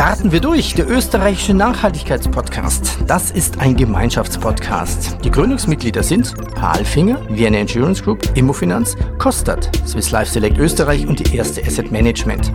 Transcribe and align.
Starten 0.00 0.32
wir 0.32 0.40
durch, 0.40 0.72
der 0.72 0.88
österreichische 0.88 1.52
Nachhaltigkeitspodcast. 1.52 3.00
Das 3.06 3.30
ist 3.30 3.58
ein 3.58 3.76
Gemeinschaftspodcast. 3.76 5.18
Die 5.22 5.30
Gründungsmitglieder 5.30 6.02
sind 6.02 6.34
Palfinger, 6.54 7.20
Vienna 7.28 7.58
Insurance 7.58 8.02
Group, 8.02 8.26
Immofinanz, 8.34 8.96
Kostat, 9.18 9.70
Swiss 9.86 10.10
Life 10.10 10.32
Select 10.32 10.56
Österreich 10.56 11.06
und 11.06 11.18
die 11.18 11.36
erste 11.36 11.62
Asset 11.62 11.92
Management. 11.92 12.50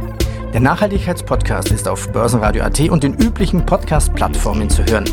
Der 0.55 0.61
Nachhaltigkeitspodcast 0.61 1.69
ist 1.71 1.85
auf 1.85 2.09
Börsenradio.at 2.13 2.79
und 2.89 3.03
den 3.03 3.13
üblichen 3.15 3.65
Podcast-Plattformen 3.65 4.69
zu 4.69 4.85
hören. 4.85 5.03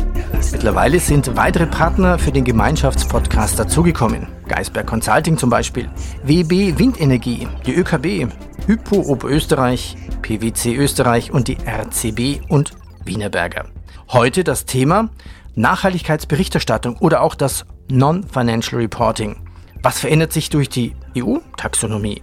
Mittlerweile 0.53 1.01
sind 1.01 1.35
weitere 1.35 1.65
Partner 1.67 2.17
für 2.17 2.31
den 2.31 2.45
Gemeinschaftspodcast 2.45 3.59
dazugekommen. 3.59 4.25
Geisberg 4.47 4.87
Consulting 4.87 5.37
zum 5.37 5.49
Beispiel, 5.49 5.89
WB 6.23 6.79
Windenergie, 6.79 7.49
die 7.65 7.73
ÖKB, 7.73 8.33
Hypo 8.67 9.01
Oberösterreich, 9.01 9.97
PwC 10.21 10.77
Österreich 10.77 11.33
und 11.33 11.49
die 11.49 11.57
RCB 11.57 12.49
und 12.49 12.71
Wienerberger. 13.03 13.65
Heute 14.13 14.45
das 14.45 14.63
Thema 14.63 15.09
Nachhaltigkeitsberichterstattung 15.55 16.95
oder 16.99 17.21
auch 17.21 17.35
das 17.35 17.65
Non-Financial 17.91 18.79
Reporting. 18.79 19.35
Was 19.81 19.99
verändert 19.99 20.31
sich 20.31 20.49
durch 20.49 20.69
die 20.69 20.95
EU-Taxonomie? 21.17 22.21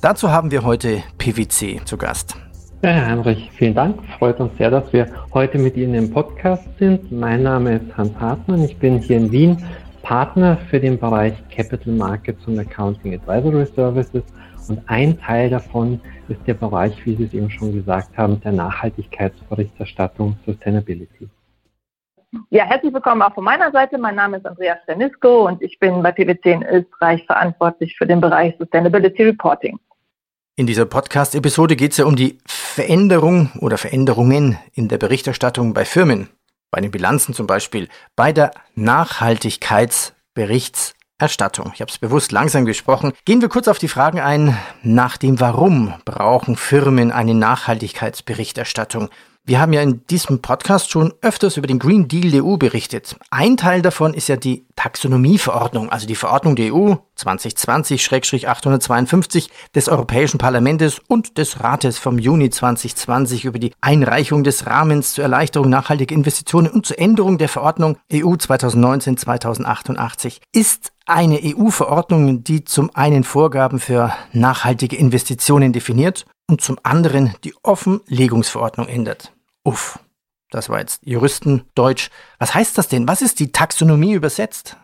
Dazu 0.00 0.32
haben 0.32 0.50
wir 0.50 0.64
heute 0.64 1.04
PwC 1.18 1.82
zu 1.84 1.96
Gast. 1.96 2.34
Ja, 2.80 2.90
Herr 2.90 3.06
Heinrich, 3.06 3.50
vielen 3.50 3.74
Dank. 3.74 4.00
Freut 4.18 4.38
uns 4.38 4.56
sehr, 4.56 4.70
dass 4.70 4.92
wir 4.92 5.08
heute 5.34 5.58
mit 5.58 5.76
Ihnen 5.76 5.94
im 5.94 6.12
Podcast 6.12 6.62
sind. 6.78 7.10
Mein 7.10 7.42
Name 7.42 7.78
ist 7.78 7.96
Hans 7.96 8.14
Hartmann. 8.20 8.62
Ich 8.62 8.78
bin 8.78 9.00
hier 9.00 9.16
in 9.16 9.32
Wien 9.32 9.58
Partner 10.02 10.56
für 10.70 10.78
den 10.78 10.96
Bereich 10.96 11.34
Capital 11.50 11.92
Markets 11.94 12.46
und 12.46 12.56
Accounting 12.56 13.14
Advisory 13.14 13.66
Services. 13.66 14.22
Und 14.68 14.80
ein 14.86 15.18
Teil 15.18 15.50
davon 15.50 16.00
ist 16.28 16.38
der 16.46 16.54
Bereich, 16.54 17.04
wie 17.04 17.16
Sie 17.16 17.24
es 17.24 17.34
eben 17.34 17.50
schon 17.50 17.72
gesagt 17.72 18.16
haben, 18.16 18.40
der 18.42 18.52
Nachhaltigkeitsberichterstattung 18.52 20.36
Sustainability. 20.46 21.28
Ja, 22.50 22.64
herzlich 22.64 22.94
willkommen 22.94 23.22
auch 23.22 23.34
von 23.34 23.42
meiner 23.42 23.72
Seite. 23.72 23.98
Mein 23.98 24.14
Name 24.14 24.36
ist 24.36 24.46
Andreas 24.46 24.78
Stanisko 24.84 25.48
und 25.48 25.60
ich 25.62 25.80
bin 25.80 26.00
bei 26.00 26.12
PwC 26.12 26.52
in 26.52 26.62
Österreich 26.62 27.26
verantwortlich 27.26 27.96
für 27.98 28.06
den 28.06 28.20
Bereich 28.20 28.54
Sustainability 28.56 29.24
Reporting. 29.24 29.80
In 30.58 30.66
dieser 30.66 30.84
Podcast-Episode 30.86 31.76
geht 31.76 31.92
es 31.92 31.98
ja 31.98 32.04
um 32.04 32.16
die 32.16 32.40
Veränderung 32.44 33.52
oder 33.60 33.78
Veränderungen 33.78 34.58
in 34.74 34.88
der 34.88 34.98
Berichterstattung 34.98 35.72
bei 35.72 35.84
Firmen, 35.84 36.30
bei 36.72 36.80
den 36.80 36.90
Bilanzen 36.90 37.32
zum 37.32 37.46
Beispiel, 37.46 37.88
bei 38.16 38.32
der 38.32 38.50
Nachhaltigkeitsberichtserstattung. 38.74 41.70
Ich 41.74 41.80
habe 41.80 41.92
es 41.92 41.98
bewusst 41.98 42.32
langsam 42.32 42.64
gesprochen. 42.64 43.12
Gehen 43.24 43.40
wir 43.40 43.48
kurz 43.48 43.68
auf 43.68 43.78
die 43.78 43.86
Fragen 43.86 44.18
ein 44.18 44.58
nach 44.82 45.16
dem 45.16 45.38
Warum 45.38 45.94
brauchen 46.04 46.56
Firmen 46.56 47.12
eine 47.12 47.34
Nachhaltigkeitsberichterstattung. 47.34 49.10
Wir 49.48 49.58
haben 49.60 49.72
ja 49.72 49.80
in 49.80 50.06
diesem 50.08 50.42
Podcast 50.42 50.90
schon 50.90 51.14
öfters 51.22 51.56
über 51.56 51.66
den 51.66 51.78
Green 51.78 52.06
Deal 52.06 52.30
der 52.30 52.44
EU 52.44 52.58
berichtet. 52.58 53.16
Ein 53.30 53.56
Teil 53.56 53.80
davon 53.80 54.12
ist 54.12 54.28
ja 54.28 54.36
die 54.36 54.66
Taxonomieverordnung, 54.76 55.88
also 55.88 56.06
die 56.06 56.16
Verordnung 56.16 56.54
der 56.54 56.74
EU 56.74 56.96
2020-852 57.16 59.48
des 59.74 59.88
Europäischen 59.88 60.36
Parlaments 60.36 61.00
und 61.08 61.38
des 61.38 61.64
Rates 61.64 61.96
vom 61.96 62.18
Juni 62.18 62.50
2020 62.50 63.46
über 63.46 63.58
die 63.58 63.72
Einreichung 63.80 64.44
des 64.44 64.66
Rahmens 64.66 65.14
zur 65.14 65.24
Erleichterung 65.24 65.70
nachhaltiger 65.70 66.14
Investitionen 66.14 66.70
und 66.70 66.84
zur 66.84 66.98
Änderung 66.98 67.38
der 67.38 67.48
Verordnung 67.48 67.96
EU 68.12 68.34
2019-2088. 68.34 70.40
Ist 70.52 70.92
eine 71.06 71.40
EU-Verordnung, 71.42 72.44
die 72.44 72.64
zum 72.64 72.94
einen 72.94 73.24
Vorgaben 73.24 73.80
für 73.80 74.12
nachhaltige 74.34 74.96
Investitionen 74.96 75.72
definiert 75.72 76.26
und 76.50 76.60
zum 76.60 76.78
anderen 76.82 77.34
die 77.44 77.54
Offenlegungsverordnung 77.62 78.88
ändert. 78.88 79.32
Uff, 79.68 79.98
das 80.50 80.70
war 80.70 80.78
jetzt 80.78 81.06
Juristendeutsch. 81.06 82.08
Was 82.38 82.54
heißt 82.54 82.78
das 82.78 82.88
denn? 82.88 83.06
Was 83.06 83.20
ist 83.20 83.38
die 83.38 83.52
Taxonomie 83.52 84.14
übersetzt? 84.14 84.78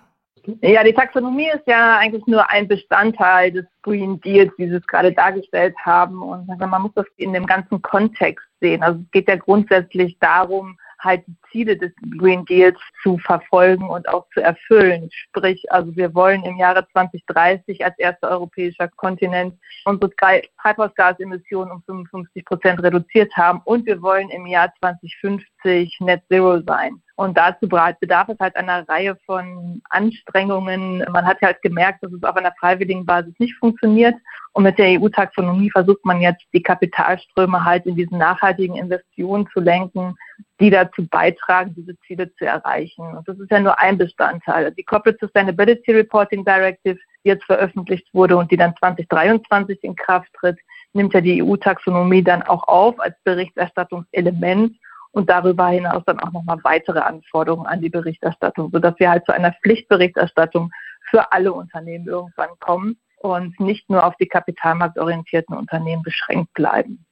Ja, 0.61 0.85
die 0.85 0.93
Taxonomie 0.93 1.49
ist 1.49 1.67
ja 1.67 1.97
eigentlich 1.97 2.27
nur 2.27 2.51
ein 2.51 2.69
Bestandteil 2.69 3.51
des 3.51 3.65
Green 3.81 4.21
Deals, 4.21 4.53
wie 4.59 4.69
Sie 4.69 4.75
es 4.75 4.87
gerade 4.87 5.11
dargestellt 5.11 5.75
haben. 5.83 6.21
Und 6.21 6.47
man 6.59 6.83
muss 6.83 6.93
das 6.95 7.07
in 7.17 7.33
dem 7.33 7.47
ganzen 7.47 7.81
Kontext 7.81 8.45
sehen. 8.61 8.83
Also 8.83 9.01
es 9.01 9.11
geht 9.11 9.27
ja 9.27 9.37
grundsätzlich 9.37 10.19
darum, 10.19 10.77
halt 10.99 11.25
Ziele 11.55 11.77
des 11.77 11.93
Green 12.19 12.45
Deals 12.47 12.79
zu 13.03 13.17
verfolgen 13.19 13.89
und 13.89 14.09
auch 14.09 14.27
zu 14.35 14.41
erfüllen. 14.41 15.09
Sprich, 15.13 15.65
also 15.71 15.95
wir 15.95 16.13
wollen 16.13 16.43
im 16.43 16.57
Jahre 16.57 16.87
2030 16.91 17.85
als 17.85 17.97
erster 17.99 18.31
europäischer 18.31 18.89
Kontinent 18.89 19.55
unsere 19.85 20.11
Treibhausgasemissionen 20.17 21.73
um 21.73 21.83
55 21.85 22.45
Prozent 22.45 22.83
reduziert 22.83 23.33
haben 23.37 23.61
und 23.65 23.87
wir 23.87 24.03
wollen 24.03 24.31
im 24.31 24.47
Jahr 24.47 24.73
2050 24.81 25.99
Net 26.01 26.23
Zero 26.29 26.61
sein. 26.67 27.01
Und 27.17 27.37
dazu 27.37 27.69
bedarf 27.69 28.29
es 28.29 28.39
halt 28.41 28.57
einer 28.57 28.89
Reihe 28.89 29.17
von 29.25 29.81
Anstrengungen. 29.91 31.05
Man 31.13 31.25
hat 31.25 31.41
halt 31.43 31.63
gemerkt, 31.63 32.03
dass 32.03 32.13
es 32.13 32.25
auf 32.25 32.35
einer 32.35 32.53
freiwilligen 32.59 33.07
Basis 33.07 33.35
nicht 33.39 33.55
funktioniert. 33.55 34.17
Und 34.53 34.65
mit 34.65 34.79
der 34.79 35.01
EU-Taxonomie 35.01 35.71
versucht 35.71 36.05
man 36.05 36.21
jetzt, 36.21 36.45
die 36.53 36.63
Kapitalströme 36.63 37.65
halt 37.65 37.87
in 37.87 37.95
diesen 37.95 38.19
nachhaltigen 38.19 38.77
Investitionen 38.77 39.49
zu 39.53 39.61
lenken, 39.61 40.17
die 40.61 40.71
dazu 40.71 41.07
beitragen, 41.07 41.44
diese 41.77 41.99
Ziele 42.01 42.33
zu 42.35 42.47
erreichen. 42.47 43.03
Und 43.17 43.29
das 43.29 43.39
ist 43.39 43.51
ja 43.51 43.61
nur 43.61 43.79
ein 43.79 43.99
Bestandteil. 43.99 44.73
Die 44.73 44.83
Corporate 44.83 45.19
Sustainability 45.21 45.93
Reporting 45.93 46.45
Directive, 46.45 46.99
die 47.25 47.29
jetzt 47.29 47.45
veröffentlicht 47.45 48.07
wurde 48.13 48.37
und 48.37 48.51
die 48.51 48.57
dann 48.57 48.77
2023 48.77 49.83
in 49.83 49.97
Kraft 49.97 50.33
tritt, 50.35 50.59
nimmt 50.93 51.15
ja 51.15 51.21
die 51.21 51.43
EU-Taxonomie 51.43 52.23
dann 52.23 52.43
auch 52.43 52.67
auf 52.69 52.99
als 53.01 53.17
Berichterstattungselement 53.25 54.77
und 55.13 55.31
darüber 55.31 55.69
hinaus 55.69 56.03
dann 56.07 56.21
auch 56.21 56.33
nochmal 56.33 56.59
weitere 56.63 57.01
Anforderungen 57.01 57.67
an 57.67 57.81
die 57.81 57.91
Berichterstattung, 57.91 58.71
sodass 58.73 58.95
wir 58.99 59.11
halt 59.11 59.25
zu 59.25 59.33
einer 59.33 59.53
Pflichtberichterstattung 59.63 60.71
für 61.11 61.33
alle 61.33 61.53
Unternehmen 61.53 62.07
irgendwann 62.07 62.51
kommen 62.59 62.97
und 63.19 63.59
nicht 63.61 63.89
nur 63.89 64.05
auf 64.05 64.17
die 64.17 64.27
kapitalmarktorientierten 64.27 65.57
Unternehmen 65.57 66.03
beschränkt 66.03 66.53
bleiben. 66.55 67.05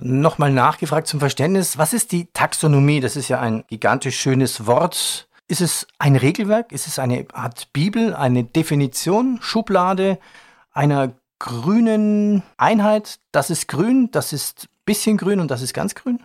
Nochmal 0.00 0.52
nachgefragt 0.52 1.08
zum 1.08 1.18
Verständnis, 1.18 1.76
was 1.76 1.92
ist 1.92 2.12
die 2.12 2.28
Taxonomie? 2.32 3.00
Das 3.00 3.16
ist 3.16 3.28
ja 3.28 3.40
ein 3.40 3.64
gigantisch 3.68 4.18
schönes 4.18 4.66
Wort. 4.66 5.28
Ist 5.48 5.60
es 5.60 5.88
ein 5.98 6.14
Regelwerk? 6.14 6.70
Ist 6.70 6.86
es 6.86 7.00
eine 7.00 7.26
Art 7.32 7.72
Bibel, 7.72 8.14
eine 8.14 8.44
Definition, 8.44 9.38
Schublade 9.40 10.18
einer 10.72 11.14
grünen 11.40 12.44
Einheit? 12.56 13.18
Das 13.32 13.50
ist 13.50 13.66
grün, 13.66 14.10
das 14.12 14.32
ist 14.32 14.68
bisschen 14.84 15.16
grün 15.16 15.40
und 15.40 15.50
das 15.50 15.62
ist 15.62 15.74
ganz 15.74 15.94
grün? 15.96 16.20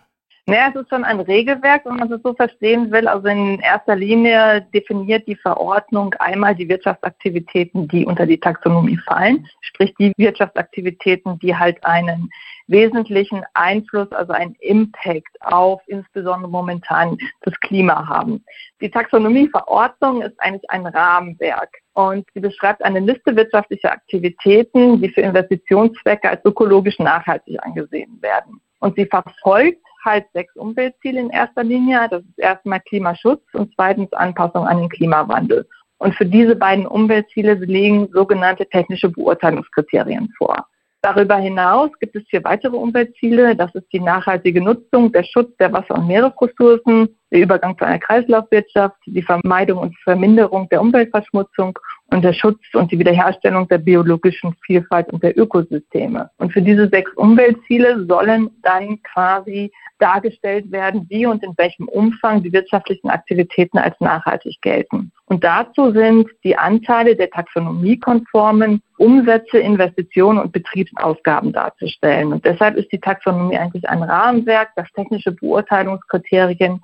Naja, 0.45 0.73
es 0.73 0.81
ist 0.81 0.89
schon 0.89 1.05
ein 1.05 1.21
Regelwerk, 1.21 1.85
wenn 1.85 1.95
man 1.95 2.11
es 2.11 2.21
so 2.21 2.33
verstehen 2.33 2.91
will. 2.91 3.07
Also 3.07 3.29
in 3.29 3.59
erster 3.59 3.95
Linie 3.95 4.67
definiert 4.73 5.25
die 5.25 5.37
Verordnung 5.37 6.13
einmal 6.15 6.53
die 6.53 6.67
Wirtschaftsaktivitäten, 6.67 7.87
die 7.87 8.05
unter 8.05 8.25
die 8.25 8.37
Taxonomie 8.37 8.99
fallen, 9.07 9.47
sprich 9.61 9.93
die 9.97 10.11
Wirtschaftsaktivitäten, 10.17 11.39
die 11.39 11.55
halt 11.55 11.81
einen 11.85 12.29
wesentlichen 12.67 13.43
Einfluss, 13.53 14.11
also 14.11 14.33
einen 14.33 14.55
Impact 14.59 15.41
auf 15.41 15.81
insbesondere 15.87 16.51
momentan 16.51 17.17
das 17.43 17.57
Klima 17.61 18.05
haben. 18.05 18.43
Die 18.81 18.91
Taxonomieverordnung 18.91 20.23
ist 20.23 20.37
eigentlich 20.41 20.69
ein 20.69 20.85
Rahmenwerk 20.85 21.69
und 21.93 22.25
sie 22.33 22.41
beschreibt 22.41 22.83
eine 22.83 22.99
Liste 22.99 23.33
wirtschaftlicher 23.37 23.93
Aktivitäten, 23.93 25.01
die 25.01 25.07
für 25.07 25.21
Investitionszwecke 25.21 26.29
als 26.29 26.43
ökologisch 26.43 26.99
nachhaltig 26.99 27.63
angesehen 27.63 28.21
werden. 28.21 28.59
Und 28.81 28.97
sie 28.97 29.05
verfolgt 29.05 29.79
halt 30.03 30.25
sechs 30.33 30.55
Umweltziele 30.55 31.19
in 31.19 31.29
erster 31.29 31.63
Linie. 31.63 32.07
Das 32.09 32.21
ist 32.21 32.39
erstmal 32.39 32.79
Klimaschutz 32.81 33.41
und 33.53 33.73
zweitens 33.75 34.11
Anpassung 34.13 34.67
an 34.67 34.79
den 34.79 34.89
Klimawandel. 34.89 35.67
Und 35.97 36.15
für 36.15 36.25
diese 36.25 36.55
beiden 36.55 36.85
Umweltziele 36.85 37.53
legen 37.53 38.09
sogenannte 38.11 38.67
technische 38.67 39.09
Beurteilungskriterien 39.09 40.33
vor. 40.37 40.67
Darüber 41.01 41.35
hinaus 41.35 41.91
gibt 41.99 42.15
es 42.15 42.23
vier 42.29 42.43
weitere 42.45 42.77
Umweltziele. 42.77 43.57
Das 43.57 43.75
ist 43.75 43.91
die 43.91 43.99
nachhaltige 43.99 44.61
Nutzung, 44.61 45.11
der 45.11 45.23
Schutz 45.23 45.55
der 45.57 45.73
Wasser- 45.73 45.95
und 45.95 46.07
Meeresressourcen, 46.07 47.09
der 47.29 47.41
Übergang 47.41 47.77
zu 47.77 47.83
einer 47.83 47.99
Kreislaufwirtschaft, 47.99 48.95
die 49.05 49.21
Vermeidung 49.21 49.79
und 49.79 49.97
Verminderung 49.99 50.69
der 50.69 50.79
Umweltverschmutzung 50.79 51.77
und 52.11 52.23
der 52.23 52.33
Schutz 52.33 52.59
und 52.73 52.91
die 52.91 52.99
Wiederherstellung 52.99 53.67
der 53.67 53.79
biologischen 53.79 54.55
Vielfalt 54.65 55.11
und 55.11 55.23
der 55.23 55.37
Ökosysteme. 55.37 56.29
Und 56.37 56.53
für 56.53 56.61
diese 56.61 56.87
sechs 56.89 57.11
Umweltziele 57.15 58.05
sollen 58.05 58.51
dann 58.61 59.01
quasi 59.01 59.71
dargestellt 59.97 60.71
werden, 60.71 61.05
wie 61.09 61.25
und 61.25 61.43
in 61.43 61.53
welchem 61.57 61.87
Umfang 61.87 62.43
die 62.43 62.53
wirtschaftlichen 62.53 63.09
Aktivitäten 63.09 63.77
als 63.77 63.99
nachhaltig 63.99 64.61
gelten. 64.61 65.11
Und 65.25 65.43
dazu 65.43 65.91
sind 65.91 66.29
die 66.43 66.57
Anteile 66.57 67.15
der 67.15 67.29
taxonomiekonformen 67.29 68.81
Umsätze, 68.97 69.59
Investitionen 69.59 70.39
und 70.39 70.51
Betriebsausgaben 70.51 71.51
darzustellen. 71.53 72.33
Und 72.33 72.45
deshalb 72.45 72.75
ist 72.75 72.91
die 72.91 72.99
Taxonomie 72.99 73.57
eigentlich 73.57 73.89
ein 73.89 74.03
Rahmenwerk, 74.03 74.69
das 74.75 74.91
technische 74.91 75.31
Beurteilungskriterien 75.31 76.81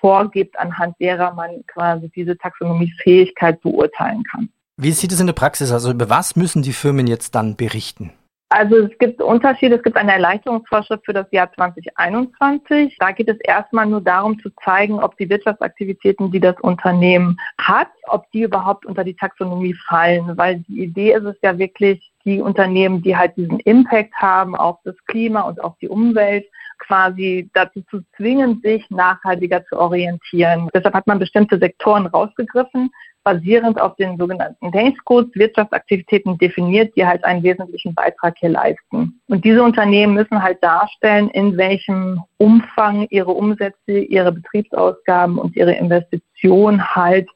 vorgibt, 0.00 0.58
anhand 0.58 0.96
derer 1.00 1.34
man 1.34 1.64
quasi 1.66 2.10
diese 2.10 2.36
Taxonomiefähigkeit 2.36 3.60
beurteilen 3.60 4.24
kann. 4.24 4.48
Wie 4.76 4.92
sieht 4.92 5.12
es 5.12 5.20
in 5.20 5.26
der 5.26 5.34
Praxis? 5.34 5.70
Also 5.70 5.90
über 5.90 6.08
was 6.08 6.36
müssen 6.36 6.62
die 6.62 6.72
Firmen 6.72 7.06
jetzt 7.06 7.34
dann 7.34 7.56
berichten? 7.56 8.12
Also 8.52 8.76
es 8.76 8.98
gibt 8.98 9.22
Unterschiede. 9.22 9.76
Es 9.76 9.82
gibt 9.82 9.96
eine 9.96 10.12
Erleichterungsvorschrift 10.12 11.06
für 11.06 11.14
das 11.14 11.26
Jahr 11.30 11.50
2021. 11.54 12.96
Da 12.98 13.10
geht 13.12 13.28
es 13.28 13.38
erstmal 13.40 13.86
nur 13.86 14.02
darum 14.02 14.38
zu 14.40 14.50
zeigen, 14.62 15.00
ob 15.00 15.16
die 15.16 15.30
Wirtschaftsaktivitäten, 15.30 16.30
die 16.30 16.40
das 16.40 16.56
Unternehmen 16.60 17.38
hat, 17.58 17.88
ob 18.08 18.30
die 18.32 18.42
überhaupt 18.42 18.84
unter 18.84 19.04
die 19.04 19.16
Taxonomie 19.16 19.74
fallen. 19.88 20.36
Weil 20.36 20.60
die 20.68 20.82
Idee 20.82 21.14
ist 21.14 21.24
es 21.24 21.36
ja 21.42 21.56
wirklich, 21.56 22.12
die 22.26 22.40
Unternehmen, 22.40 23.02
die 23.02 23.16
halt 23.16 23.36
diesen 23.36 23.58
Impact 23.60 24.14
haben 24.14 24.54
auf 24.54 24.78
das 24.84 24.96
Klima 25.06 25.40
und 25.42 25.62
auf 25.64 25.74
die 25.80 25.88
Umwelt, 25.88 26.44
quasi 26.78 27.48
dazu 27.54 27.82
zu 27.90 28.00
zwingen, 28.16 28.60
sich 28.62 28.88
nachhaltiger 28.90 29.64
zu 29.64 29.78
orientieren. 29.78 30.68
Deshalb 30.74 30.94
hat 30.94 31.06
man 31.06 31.18
bestimmte 31.18 31.58
Sektoren 31.58 32.06
rausgegriffen, 32.06 32.90
basierend 33.24 33.80
auf 33.80 33.96
den 33.96 34.16
sogenannten 34.16 34.70
Codes 35.04 35.34
Wirtschaftsaktivitäten 35.34 36.38
definiert, 36.38 36.92
die 36.96 37.06
halt 37.06 37.24
einen 37.24 37.42
wesentlichen 37.42 37.94
Beitrag 37.94 38.34
hier 38.38 38.50
leisten. 38.50 39.20
Und 39.28 39.44
diese 39.44 39.62
Unternehmen 39.62 40.14
müssen 40.14 40.42
halt 40.42 40.62
darstellen, 40.62 41.28
in 41.30 41.56
welchem 41.56 42.20
Umfang 42.38 43.06
ihre 43.10 43.30
Umsätze, 43.30 43.98
ihre 43.98 44.32
Betriebsausgaben 44.32 45.38
und 45.38 45.56
ihre 45.56 45.72
Investitionen 45.72 46.94
halt 46.94 47.28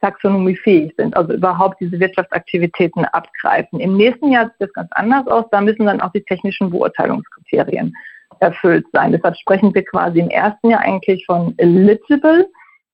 taxonomiefähig 0.00 0.92
sind, 0.98 1.16
also 1.16 1.32
überhaupt 1.32 1.80
diese 1.80 1.98
Wirtschaftsaktivitäten 1.98 3.06
abgreifen. 3.06 3.80
Im 3.80 3.96
nächsten 3.96 4.30
Jahr 4.30 4.46
sieht 4.46 4.54
das 4.58 4.72
ganz 4.74 4.90
anders 4.92 5.26
aus. 5.26 5.46
Da 5.50 5.62
müssen 5.62 5.86
dann 5.86 6.02
auch 6.02 6.12
die 6.12 6.22
technischen 6.22 6.70
Beurteilungskriterien 6.70 7.94
erfüllt 8.40 8.84
sein. 8.92 9.12
Deshalb 9.12 9.36
sprechen 9.36 9.74
wir 9.74 9.84
quasi 9.84 10.20
im 10.20 10.28
ersten 10.28 10.70
Jahr 10.70 10.80
eigentlich 10.80 11.24
von 11.24 11.54
eligible 11.56 12.46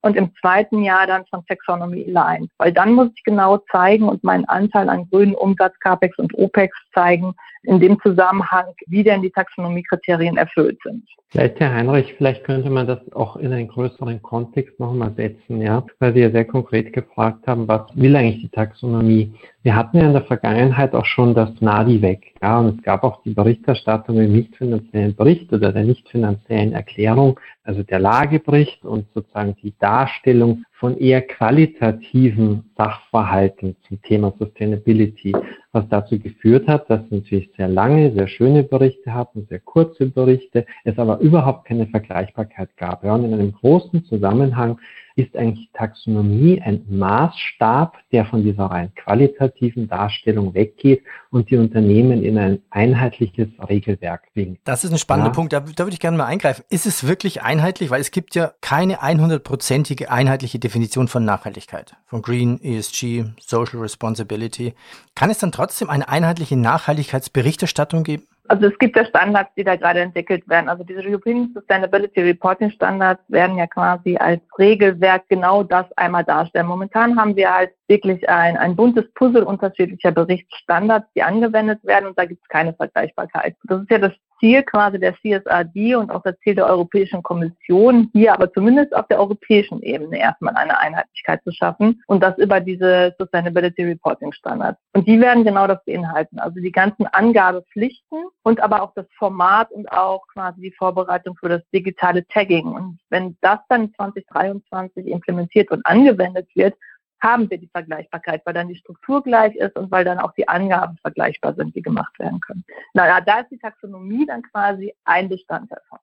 und 0.03 0.17
im 0.17 0.33
zweiten 0.41 0.83
Jahr 0.83 1.07
dann 1.07 1.25
von 1.27 1.45
Taxonomy 1.47 2.07
Aligned. 2.09 2.51
Weil 2.59 2.73
dann 2.73 2.93
muss 2.93 3.09
ich 3.15 3.25
genau 3.25 3.59
zeigen 3.71 4.09
und 4.09 4.25
meinen 4.25 4.45
Anteil 4.47 4.89
an 4.89 5.09
grünen 5.11 5.35
Umsatz, 5.35 5.79
CAPEX 5.81 6.19
und 6.19 6.35
OPEX 6.35 6.77
zeigen, 6.95 7.35
in 7.63 7.79
dem 7.79 8.01
Zusammenhang, 8.01 8.73
wie 8.87 9.03
denn 9.03 9.23
die 9.23 9.31
Taxonomiekriterien 9.31 10.37
erfüllt 10.37 10.79
sind. 10.83 11.05
Vielleicht, 11.29 11.61
Herr 11.61 11.73
Heinrich, 11.73 12.15
vielleicht 12.15 12.43
könnte 12.43 12.71
man 12.71 12.87
das 12.87 12.99
auch 13.13 13.37
in 13.37 13.53
einen 13.53 13.69
größeren 13.69 14.21
Kontext 14.21 14.81
nochmal 14.81 15.13
setzen, 15.17 15.61
ja, 15.61 15.85
weil 16.01 16.15
Sie 16.15 16.21
ja 16.21 16.31
sehr 16.31 16.45
konkret 16.45 16.93
gefragt 16.93 17.47
haben, 17.47 17.69
was 17.69 17.83
will 17.95 18.17
eigentlich 18.17 18.41
die 18.41 18.49
Taxonomie? 18.49 19.33
Wir 19.63 19.77
hatten 19.77 19.99
ja 19.99 20.07
in 20.07 20.13
der 20.13 20.25
Vergangenheit 20.25 20.95
auch 20.95 21.05
schon 21.05 21.35
das 21.35 21.51
NADI 21.61 22.03
weg, 22.03 22.35
ja, 22.43 22.59
und 22.59 22.79
es 22.79 22.83
gab 22.83 23.05
auch 23.05 23.23
die 23.23 23.35
Berichterstattung 23.35 24.19
im 24.19 24.33
nicht 24.33 24.57
finanziellen 24.57 25.15
Bericht 25.15 25.53
oder 25.53 25.73
der 25.73 25.85
nicht 25.85 26.09
finanziellen 26.09 26.73
Erklärung, 26.73 27.39
also 27.63 27.83
der 27.83 27.99
Lagebericht 27.99 28.85
und 28.85 29.07
sozusagen 29.13 29.55
die 29.57 29.75
Darstellung 29.79 30.65
von 30.81 30.97
eher 30.97 31.21
qualitativen 31.21 32.71
Sachverhalten 32.77 33.77
zum 33.87 34.01
Thema 34.01 34.33
Sustainability, 34.39 35.33
was 35.73 35.87
dazu 35.91 36.19
geführt 36.19 36.67
hat, 36.67 36.89
dass 36.89 37.03
es 37.05 37.11
natürlich 37.11 37.51
sehr 37.55 37.69
lange, 37.69 38.13
sehr 38.13 38.27
schöne 38.27 38.63
Berichte 38.63 39.13
hatten, 39.13 39.47
sehr 39.51 39.61
kurze 39.61 40.07
Berichte, 40.07 40.65
es 40.85 40.99
aber 40.99 41.21
überhaupt 41.21 41.67
keine 41.67 41.87
Vergleichbarkeit 41.87 42.75
gab. 42.79 43.05
Ja, 43.05 43.15
und 43.15 43.25
in 43.25 43.35
einem 43.35 43.53
großen 43.53 44.07
Zusammenhang 44.07 44.79
ist 45.17 45.37
eigentlich 45.37 45.69
Taxonomie 45.75 46.63
ein 46.63 46.83
Maßstab, 46.89 47.99
der 48.11 48.25
von 48.25 48.43
dieser 48.43 48.67
rein 48.67 48.95
qualitativen 48.95 49.87
Darstellung 49.87 50.55
weggeht 50.55 51.03
und 51.31 51.51
die 51.51 51.57
Unternehmen 51.57 52.23
in 52.23 52.39
ein 52.39 52.63
einheitliches 52.71 53.49
Regelwerk 53.69 54.33
bringt. 54.33 54.61
Das 54.65 54.85
ist 54.85 54.93
ein 54.93 54.99
spannender 54.99 55.31
ja. 55.31 55.35
Punkt, 55.35 55.53
da, 55.53 55.61
da 55.61 55.85
würde 55.85 55.93
ich 55.93 56.01
gerne 56.01 56.17
mal 56.17 56.27
eingreifen. 56.27 56.65
Ist 56.71 56.87
es 56.87 57.07
wirklich 57.07 57.43
einheitlich? 57.43 57.91
Weil 57.91 58.01
es 58.01 58.13
gibt 58.13 58.35
ja 58.35 58.53
keine 58.61 59.03
100%ige 59.03 60.11
einheitliche 60.11 60.59
Definition 60.59 60.70
von 60.71 61.25
Nachhaltigkeit, 61.25 61.97
von 62.07 62.23
Green, 62.23 62.61
ESG, 62.63 63.25
Social 63.41 63.81
Responsibility. 63.81 64.75
Kann 65.15 65.31
es 65.31 65.39
dann 65.39 65.53
trotzdem 65.53 65.91
eine 65.91 66.09
einheitliche 66.09 66.57
Nachhaltigkeitsberichterstattung 66.57 68.05
geben? 68.05 68.27
Also 68.51 68.67
es 68.67 68.77
gibt 68.81 68.97
ja 68.97 69.05
Standards, 69.05 69.51
die 69.57 69.63
da 69.63 69.77
gerade 69.77 70.01
entwickelt 70.01 70.49
werden. 70.49 70.69
Also 70.69 70.83
diese 70.83 71.03
European 71.03 71.53
Sustainability 71.55 72.21
Reporting 72.21 72.73
Standards 72.73 73.23
werden 73.29 73.57
ja 73.57 73.69
quasi 73.69 74.17
als 74.17 74.41
Regelwerk 74.59 75.29
genau 75.29 75.63
das 75.63 75.87
einmal 75.97 76.25
darstellen. 76.25 76.67
Momentan 76.67 77.17
haben 77.17 77.37
wir 77.37 77.55
halt 77.55 77.71
wirklich 77.91 78.27
ein, 78.31 78.57
ein 78.57 78.77
buntes 78.77 79.05
Puzzle 79.15 79.43
unterschiedlicher 79.43 80.13
Berichtsstandards, 80.13 81.09
die 81.15 81.23
angewendet 81.23 81.85
werden 81.85 82.07
und 82.07 82.17
da 82.19 82.25
gibt 82.25 82.41
es 82.41 82.49
keine 82.49 82.73
Vergleichbarkeit. 82.73 83.57
Das 83.65 83.83
ist 83.83 83.91
ja 83.91 83.99
das 83.99 84.13
Ziel 84.39 84.63
quasi 84.63 84.99
der 84.99 85.15
CSRD 85.17 85.97
und 85.97 86.11
auch 86.11 86.23
das 86.23 86.39
Ziel 86.41 86.55
der 86.55 86.67
Europäischen 86.67 87.23
Kommission, 87.23 88.09
hier 88.13 88.33
aber 88.33 88.51
zumindest 88.53 88.95
auf 88.95 89.07
der 89.09 89.21
europäischen 89.21 89.83
Ebene 89.83 90.19
erstmal 90.19 90.55
eine 90.55 90.79
Einheitlichkeit 90.79 91.43
zu 91.45 91.53
schaffen 91.53 92.03
und 92.07 92.23
das 92.23 92.39
über 92.39 92.61
diese 92.61 93.15
Sustainability 93.19 93.85
Reporting 93.85 94.33
Standards. 94.33 94.81
Und 94.95 95.07
die 95.07 95.21
werden 95.21 95.45
genau 95.45 95.67
das 95.67 95.85
beinhalten, 95.85 96.39
also 96.39 96.59
die 96.59 96.73
ganzen 96.73 97.07
Angabepflichten 97.07 98.25
und 98.43 98.61
aber 98.61 98.83
auch 98.83 98.95
das 98.95 99.07
Format 99.19 99.71
und 99.73 99.93
auch 99.93 100.27
quasi 100.29 100.61
die 100.63 100.73
Vorbereitung 100.73 101.37
für 101.37 101.49
das 101.49 101.63
digitale 101.75 102.27
Tagging. 102.29 102.67
Und 102.67 102.99
wenn 103.11 103.37
das 103.43 103.59
dann 103.69 103.93
2023 103.95 105.07
implementiert 105.07 105.71
und 105.71 105.85
angewendet 105.85 106.49
wird, 106.55 106.75
haben 107.21 107.51
wir 107.51 107.59
die 107.59 107.69
Vergleichbarkeit, 107.69 108.43
weil 108.45 108.55
dann 108.55 108.69
die 108.69 108.77
Struktur 108.77 109.23
gleich 109.23 109.55
ist 109.57 109.77
und 109.77 109.91
weil 109.91 110.05
dann 110.05 110.19
auch 110.19 110.33
die 110.33 110.49
Angaben 110.49 110.97
vergleichbar 110.99 111.55
sind, 111.55 111.75
die 111.75 111.83
gemacht 111.83 112.19
werden 112.19 112.41
können. 112.41 112.65
Naja, 112.95 113.21
da 113.21 113.41
ist 113.41 113.51
die 113.51 113.59
Taxonomie 113.59 114.27
dann 114.27 114.43
quasi 114.43 114.95
ein 115.05 115.29
Bestandteil 115.29 115.81
von. 115.89 115.99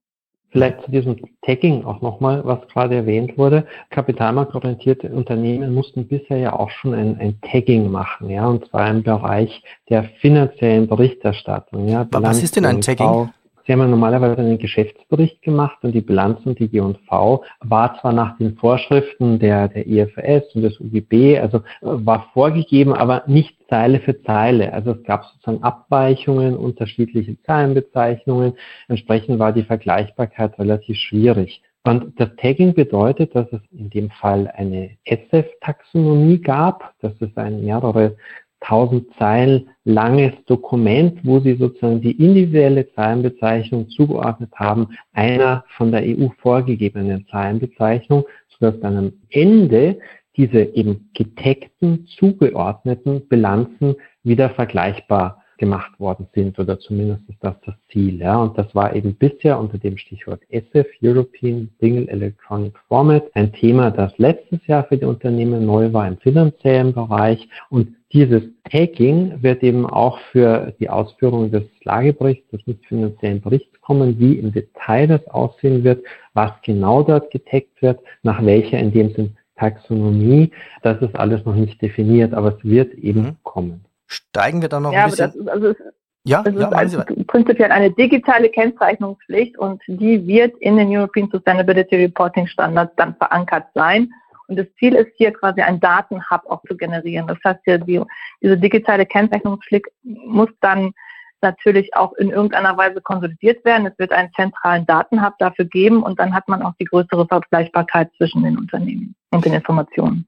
Vielleicht 0.50 0.82
zu 0.84 0.92
diesem 0.92 1.18
Tagging 1.42 1.84
auch 1.84 2.02
nochmal, 2.02 2.42
was 2.46 2.66
gerade 2.70 2.96
erwähnt 2.96 3.38
wurde. 3.38 3.68
Kapitalmarktorientierte 3.90 5.10
Unternehmen 5.10 5.74
mussten 5.74 6.08
bisher 6.08 6.38
ja 6.38 6.54
auch 6.54 6.70
schon 6.70 6.94
ein, 6.94 7.20
ein 7.20 7.42
Tagging 7.42 7.92
machen, 7.92 8.30
ja, 8.30 8.48
und 8.48 8.66
zwar 8.70 8.90
im 8.90 9.04
Bereich 9.04 9.62
der 9.90 10.06
finanziellen 10.22 10.88
Berichterstattung. 10.88 11.90
Ja, 11.90 12.08
was 12.12 12.42
ist 12.42 12.56
denn 12.56 12.66
ein 12.66 12.80
Tagging? 12.80 13.30
Sie 13.68 13.74
haben 13.74 13.82
ja 13.82 13.88
normalerweise 13.88 14.38
einen 14.38 14.60
Geschäftsbericht 14.60 15.42
gemacht 15.42 15.80
und 15.82 15.92
die 15.92 16.00
Bilanz 16.00 16.40
und 16.46 16.58
die 16.58 16.70
G&V 16.70 17.44
war 17.60 18.00
zwar 18.00 18.14
nach 18.14 18.38
den 18.38 18.56
Vorschriften 18.56 19.40
der, 19.40 19.68
der 19.68 19.86
IFRS 19.86 20.56
und 20.56 20.62
des 20.62 20.80
UGB, 20.80 21.38
also 21.38 21.62
war 21.82 22.30
vorgegeben, 22.34 22.94
aber 22.94 23.24
nicht 23.28 23.58
Zeile 23.68 24.00
für 24.00 24.22
Zeile. 24.24 24.72
Also 24.72 24.92
es 24.92 25.04
gab 25.04 25.26
sozusagen 25.26 25.64
Abweichungen, 25.64 26.56
unterschiedliche 26.56 27.42
Zahlenbezeichnungen. 27.42 28.54
Entsprechend 28.88 29.38
war 29.38 29.52
die 29.52 29.64
Vergleichbarkeit 29.64 30.58
relativ 30.58 30.96
schwierig. 30.96 31.62
Und 31.84 32.18
das 32.20 32.30
Tagging 32.38 32.74
bedeutet, 32.74 33.36
dass 33.36 33.52
es 33.52 33.62
in 33.72 33.90
dem 33.90 34.10
Fall 34.12 34.50
eine 34.56 34.92
SF-Taxonomie 35.04 36.40
gab. 36.40 36.94
Das 37.02 37.14
ist 37.20 37.38
ein 37.38 37.66
mehrere 37.66 38.16
1000 38.62 39.08
Zeilen 39.18 39.70
langes 39.84 40.34
Dokument, 40.46 41.20
wo 41.24 41.40
Sie 41.40 41.56
sozusagen 41.56 42.02
die 42.02 42.12
individuelle 42.12 42.92
Zahlenbezeichnung 42.94 43.90
zugeordnet 43.90 44.52
haben, 44.56 44.90
einer 45.14 45.64
von 45.78 45.92
der 45.92 46.04
EU 46.04 46.30
vorgegebenen 46.42 47.26
Zahlenbezeichnung, 47.28 48.26
sodass 48.50 48.80
dann 48.82 48.98
am 48.98 49.14
Ende 49.30 50.00
diese 50.36 50.62
eben 50.62 51.10
getaggten, 51.14 52.06
zugeordneten 52.08 53.28
Bilanzen 53.28 53.96
wieder 54.24 54.50
vergleichbar 54.52 55.44
gemacht 55.58 56.00
worden 56.00 56.28
sind 56.34 56.58
oder 56.60 56.80
zumindest 56.80 57.22
ist 57.30 57.38
das 57.42 57.56
das 57.66 57.76
Ziel. 57.92 58.20
Ja. 58.20 58.42
Und 58.42 58.58
das 58.58 58.74
war 58.76 58.96
eben 58.96 59.16
bisher 59.16 59.60
unter 59.60 59.78
dem 59.78 59.98
Stichwort 59.98 60.42
ESEF, 60.50 60.88
European 61.02 61.70
Single 61.80 62.08
Electronic 62.10 62.78
Format, 62.88 63.24
ein 63.34 63.52
Thema, 63.54 63.92
das 63.92 64.18
letztes 64.18 64.66
Jahr 64.68 64.84
für 64.86 64.98
die 64.98 65.06
Unternehmen 65.06 65.66
neu 65.66 65.92
war 65.94 66.08
im 66.08 66.18
finanziellen 66.18 66.94
Bereich. 66.94 67.48
Und 67.70 67.96
dieses 68.14 68.44
Tagging 68.72 69.44
wird 69.44 69.64
eben 69.64 69.86
auch 69.86 70.20
für 70.32 70.74
die 70.80 70.90
Ausführung 70.90 71.52
des 71.52 71.64
Lageberichts, 71.84 72.50
des 72.52 72.66
nicht 72.66 72.86
finanziellen 72.86 73.42
Berichts 73.42 73.80
kommen, 73.82 74.20
wie 74.20 74.34
im 74.34 74.52
Detail 74.52 75.08
das 75.08 75.28
aussehen 75.28 75.84
wird, 75.84 76.04
was 76.34 76.52
genau 76.64 77.04
dort 77.04 77.32
getaggt 77.32 77.82
wird, 77.82 78.00
nach 78.24 78.44
welcher 78.46 78.80
in 78.80 78.92
dem 78.92 79.14
Sinn 79.14 79.38
Taxonomie. 79.58 80.52
Das 80.84 81.02
ist 81.02 81.16
alles 81.16 81.44
noch 81.46 81.56
nicht 81.56 81.82
definiert, 81.82 82.34
aber 82.34 82.56
es 82.56 82.64
wird 82.64 82.94
eben 82.94 83.22
mhm. 83.22 83.36
kommen. 83.44 83.87
Steigen 84.08 84.62
wir 84.62 84.70
dann 84.70 84.84
noch 84.84 84.94
ja, 84.94 85.04
ein 85.04 85.10
bisschen. 85.10 85.32
Ist, 85.34 85.50
also 85.50 85.68
es, 85.68 85.78
ja, 86.24 86.44
das 86.44 86.56
ja, 86.56 86.68
ist 86.68 86.74
also 86.74 87.04
prinzipiell 87.28 87.72
eine 87.72 87.92
digitale 87.92 88.50
Kennzeichnungspflicht 88.50 89.58
und 89.58 89.82
die 89.88 90.26
wird 90.28 90.58
in 90.58 90.76
den 90.78 90.90
European 90.90 91.30
Sustainability 91.32 91.96
Reporting 91.96 92.48
Standards 92.48 92.94
dann 92.98 93.16
verankert 93.16 93.68
sein. 93.74 94.12
Und 94.48 94.58
das 94.58 94.68
Ziel 94.80 94.96
ist 94.96 95.12
hier 95.16 95.32
quasi 95.32 95.62
ein 95.62 95.80
Datenhub 95.80 96.42
auch 96.48 96.62
zu 96.68 96.76
generieren. 96.76 97.28
Das 97.28 97.38
heißt, 97.46 97.62
die, 97.66 98.02
diese 98.42 98.58
digitale 98.58 99.06
Kennzeichnungspflicht 99.06 99.88
muss 100.04 100.50
dann 100.62 100.94
natürlich 101.42 101.96
auch 101.96 102.14
in 102.14 102.30
irgendeiner 102.30 102.78
Weise 102.78 103.02
konsolidiert 103.02 103.64
werden. 103.66 103.88
Es 103.88 103.98
wird 103.98 104.12
einen 104.12 104.32
zentralen 104.34 104.86
Datenhub 104.86 105.34
dafür 105.40 105.66
geben 105.66 106.04
und 106.04 106.20
dann 106.20 106.34
hat 106.34 106.48
man 106.48 106.62
auch 106.62 106.74
die 106.80 106.86
größere 106.86 107.28
Vergleichbarkeit 107.28 108.10
zwischen 108.18 108.44
den 108.44 108.58
Unternehmen 108.58 109.16
und 109.32 109.46
den 109.46 109.54
Informationen. 109.54 110.26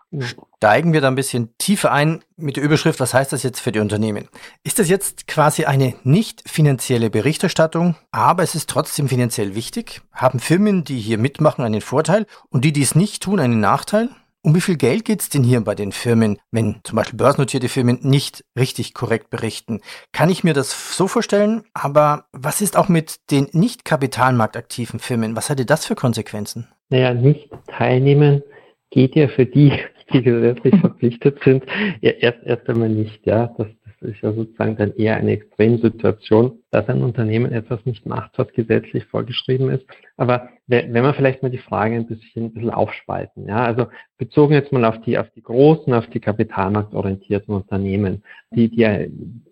Steigen 0.57 0.93
wir 0.93 1.01
da 1.01 1.07
ein 1.07 1.15
bisschen 1.15 1.55
tiefer 1.57 1.91
ein 1.91 2.23
mit 2.37 2.57
der 2.57 2.63
Überschrift, 2.63 2.99
was 2.99 3.13
heißt 3.13 3.33
das 3.33 3.43
jetzt 3.43 3.59
für 3.59 3.71
die 3.71 3.79
Unternehmen? 3.79 4.27
Ist 4.63 4.79
das 4.79 4.89
jetzt 4.89 5.27
quasi 5.27 5.65
eine 5.65 5.95
nicht 6.03 6.47
finanzielle 6.49 7.09
Berichterstattung, 7.09 7.95
aber 8.11 8.43
es 8.43 8.55
ist 8.55 8.69
trotzdem 8.69 9.07
finanziell 9.07 9.55
wichtig? 9.55 10.01
Haben 10.13 10.39
Firmen, 10.39 10.83
die 10.83 10.99
hier 10.99 11.17
mitmachen, 11.17 11.63
einen 11.63 11.81
Vorteil 11.81 12.25
und 12.49 12.65
die, 12.65 12.73
die 12.73 12.81
es 12.81 12.95
nicht 12.95 13.23
tun, 13.23 13.39
einen 13.39 13.59
Nachteil? 13.59 14.09
Um 14.41 14.55
wie 14.55 14.61
viel 14.61 14.77
Geld 14.77 15.03
geht 15.03 15.19
es 15.19 15.27
denn 15.27 15.43
hier 15.43 15.59
bei 15.59 15.75
den 15.75 15.91
Firmen, 15.91 16.37
wenn 16.49 16.77
zum 16.83 16.95
Beispiel 16.95 17.17
börsennotierte 17.17 17.67
Firmen 17.67 17.99
nicht 18.03 18.45
richtig 18.57 18.93
korrekt 18.93 19.29
berichten? 19.29 19.81
Kann 20.13 20.29
ich 20.29 20.45
mir 20.45 20.53
das 20.53 20.95
so 20.95 21.09
vorstellen? 21.09 21.63
Aber 21.73 22.25
was 22.31 22.61
ist 22.61 22.77
auch 22.77 22.87
mit 22.87 23.17
den 23.31 23.49
nicht 23.51 23.83
kapitalmarktaktiven 23.83 25.01
Firmen? 25.01 25.35
Was 25.35 25.49
hatte 25.49 25.65
das 25.65 25.85
für 25.85 25.95
Konsequenzen? 25.95 26.69
Naja, 26.89 27.13
nicht 27.13 27.49
teilnehmen 27.67 28.41
geht 28.91 29.15
ja 29.15 29.27
für 29.27 29.45
die, 29.45 29.73
die 30.13 30.23
gesetzlich 30.23 30.79
verpflichtet 30.79 31.39
sind, 31.43 31.65
ja, 31.99 32.11
erst, 32.11 32.39
erst 32.43 32.69
einmal 32.69 32.89
nicht. 32.89 33.25
Ja, 33.25 33.53
das, 33.57 33.67
das 34.01 34.11
ist 34.11 34.21
ja 34.21 34.31
sozusagen 34.31 34.77
dann 34.77 34.95
eher 34.95 35.17
eine 35.17 35.31
Extremsituation, 35.31 36.59
dass 36.71 36.87
ein 36.87 37.03
Unternehmen 37.03 37.51
etwas 37.51 37.85
nicht 37.85 38.05
macht, 38.05 38.37
was 38.37 38.51
gesetzlich 38.53 39.05
vorgeschrieben 39.05 39.69
ist. 39.69 39.85
Aber 40.15 40.49
wenn 40.67 40.93
wir 40.93 41.13
vielleicht 41.13 41.43
mal 41.43 41.49
die 41.51 41.57
Frage 41.57 41.95
ein 41.95 42.07
bisschen, 42.07 42.45
ein 42.45 42.53
bisschen 42.53 42.69
aufspalten, 42.69 43.47
ja, 43.47 43.63
also 43.65 43.87
bezogen 44.17 44.53
jetzt 44.53 44.71
mal 44.71 44.85
auf 44.85 45.01
die, 45.01 45.17
auf 45.17 45.29
die 45.31 45.43
großen, 45.43 45.93
auf 45.93 46.07
die 46.07 46.21
kapitalmarktorientierten 46.21 47.53
Unternehmen, 47.53 48.23
die, 48.51 48.69
die 48.69 48.81
ja 48.81 48.99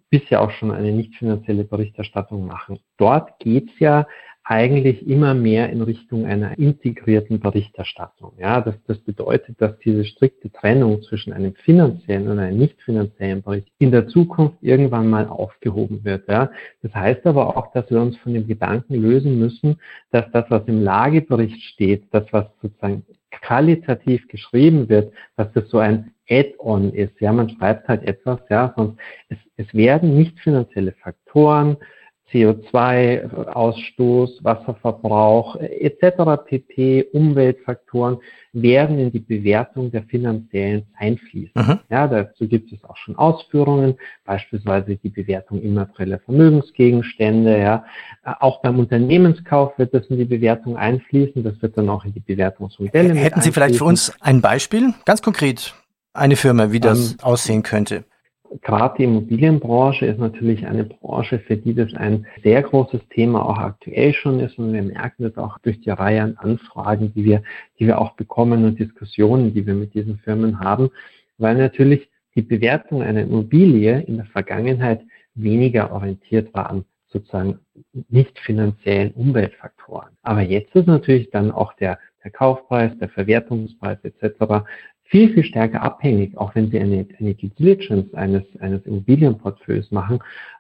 bisher 0.10 0.42
auch 0.42 0.52
schon 0.52 0.72
eine 0.72 0.94
nicht 0.94 1.16
finanzielle 1.16 1.66
Berichterstattung 1.66 2.46
machen. 2.46 2.80
Dort 2.98 3.40
geht's 3.40 3.78
ja 3.80 4.08
eigentlich 4.50 5.06
immer 5.06 5.34
mehr 5.34 5.70
in 5.70 5.82
Richtung 5.82 6.26
einer 6.26 6.58
integrierten 6.58 7.42
Berichterstattung. 7.42 8.32
Ja, 8.40 8.62
das, 8.62 8.76
das 8.88 8.98
bedeutet, 9.00 9.62
dass 9.62 9.78
diese 9.80 10.06
strikte 10.06 10.50
Trennung 10.50 11.02
zwischen 11.04 11.34
einem 11.34 11.54
finanziellen 11.54 12.30
und 12.30 12.40
einem 12.40 12.58
nicht 12.58 12.82
finanziellen 12.82 13.42
Bericht 13.42 13.68
in 13.78 13.92
der 13.92 14.08
Zukunft 14.08 14.56
irgendwann 14.62 15.10
mal 15.10 15.28
aufgehoben 15.28 16.06
wird. 16.06 16.30
Ja, 16.30 16.50
das 16.82 16.96
heißt 16.96 17.26
aber 17.26 17.58
auch, 17.58 17.74
dass 17.74 17.90
wir 17.92 18.00
uns 18.00 18.16
von 18.18 18.34
dem 18.34 18.48
Gedanken 18.48 18.96
lösen 18.96 19.38
müssen, 19.38 19.82
dass 20.12 20.32
das, 20.32 20.46
was 20.50 20.66
im 20.68 20.82
Lagebericht 20.82 21.62
steht, 21.64 22.06
das, 22.12 22.24
was 22.32 22.46
sozusagen 22.62 23.06
qualitativ 23.32 24.30
geschrieben 24.30 24.88
wird, 24.88 25.12
dass 25.36 25.52
das 25.52 25.68
so 25.68 25.80
ein 25.80 26.14
Add-on 26.30 26.94
ist. 26.94 27.20
Ja, 27.20 27.34
man 27.34 27.50
schreibt 27.50 27.90
halt 27.90 28.04
etwas, 28.04 28.40
ja, 28.50 28.74
sonst 28.78 28.98
es, 29.28 29.38
es 29.58 29.74
werden 29.74 30.16
nicht 30.16 30.40
finanzielle 30.40 30.94
Faktoren, 30.94 31.76
CO2-Ausstoß, 32.32 34.44
Wasserverbrauch 34.44 35.56
etc. 35.56 36.44
pp. 36.46 37.08
Umweltfaktoren 37.14 38.18
werden 38.54 39.00
in 39.00 39.12
die 39.12 39.20
Bewertung 39.20 39.92
der 39.92 40.04
finanziellen 40.04 40.86
einfließen. 40.98 41.52
Mhm. 41.56 41.80
Ja, 41.90 42.08
dazu 42.08 42.48
gibt 42.48 42.72
es 42.72 42.84
auch 42.84 42.98
schon 42.98 43.18
Ausführungen, 43.18 43.96
beispielsweise 44.26 44.98
die 44.98 45.10
Bewertung 45.10 45.62
immaterieller 45.62 46.20
Vermögensgegenstände. 46.20 47.58
Ja, 47.58 47.86
auch 48.24 48.62
beim 48.62 48.80
Unternehmenskauf 48.80 49.78
wird 49.78 49.94
das 49.94 50.08
in 50.08 50.18
die 50.18 50.26
Bewertung 50.26 50.76
einfließen. 50.76 51.44
Das 51.44 51.62
wird 51.62 51.78
dann 51.78 51.90
auch 51.90 52.04
in 52.04 52.14
die 52.14 52.20
Bewertungsmodelle. 52.20 53.14
Hätten 53.14 53.42
Sie 53.42 53.52
vielleicht 53.52 53.76
für 53.76 53.86
uns 53.86 54.14
ein 54.20 54.42
Beispiel, 54.42 54.94
ganz 55.06 55.22
konkret, 55.22 55.76
eine 56.14 56.36
Firma, 56.36 56.72
wie 56.72 56.80
das 56.80 57.12
ähm, 57.12 57.18
aussehen 57.22 57.64
könnte? 57.64 58.04
Gerade 58.62 58.96
die 58.98 59.04
Immobilienbranche 59.04 60.06
ist 60.06 60.20
natürlich 60.20 60.66
eine 60.66 60.84
Branche, 60.86 61.40
für 61.40 61.58
die 61.58 61.74
das 61.74 61.94
ein 61.94 62.26
sehr 62.44 62.62
großes 62.62 63.02
Thema 63.10 63.46
auch 63.46 63.58
aktuell 63.58 64.14
schon 64.14 64.40
ist. 64.40 64.58
Und 64.58 64.74
wir 64.74 64.84
merken 64.84 65.24
das 65.24 65.38
auch 65.38 65.60
durch 65.60 65.82
die 65.82 65.90
Reihe 65.90 66.22
an 66.22 66.38
Anfragen, 66.38 67.14
die 67.14 67.26
wir, 67.26 67.44
die 67.80 67.88
wir 67.88 68.00
auch 68.00 68.14
bekommen 68.14 68.66
und 68.66 68.80
Diskussionen, 68.80 69.54
die 69.54 69.66
wir 69.66 69.74
mit 69.74 69.94
diesen 69.94 70.20
Firmen 70.20 70.60
haben, 70.60 70.90
weil 71.38 71.56
natürlich 71.56 72.10
die 72.36 72.42
Bewertung 72.42 73.02
einer 73.02 73.22
Immobilie 73.22 74.02
in 74.02 74.18
der 74.18 74.26
Vergangenheit 74.26 75.02
weniger 75.34 75.92
orientiert 75.92 76.54
war 76.54 76.70
an 76.70 76.86
sozusagen 77.08 77.60
nicht 78.10 78.38
finanziellen 78.40 79.12
Umweltfaktoren. 79.12 80.10
Aber 80.24 80.42
jetzt 80.42 80.76
ist 80.76 80.88
natürlich 80.88 81.30
dann 81.32 81.52
auch 81.52 81.74
der, 81.74 82.00
der 82.24 82.32
Kaufpreis, 82.32 82.92
der 83.00 83.10
Verwertungspreis 83.10 83.98
etc 84.04 84.66
viel, 85.10 85.34
viel 85.34 85.44
stärker 85.44 85.82
abhängig, 85.82 86.38
auch 86.38 86.54
wenn 86.56 86.70
Sie 86.70 86.80
eine, 86.80 87.08
eine 87.20 87.34
Diligence 87.34 88.14
eines, 88.14 88.44
eines 88.60 88.86
Immobilienportfolios 88.86 89.92
machen, 89.92 90.20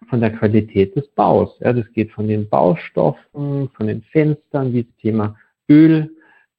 von 0.10 0.22
der 0.22 0.32
Qualität 0.32 0.96
des 0.96 1.08
Baus. 1.10 1.58
Ja, 1.60 1.74
das 1.74 1.92
geht 1.94 2.12
von 2.12 2.28
den 2.28 2.48
Baustoffen, 2.48 3.70
von 3.70 3.88
den 3.88 4.02
Fenstern, 4.04 4.74
wie 4.74 4.84
das 4.84 4.96
Thema 4.98 5.36
Öl, 5.70 6.10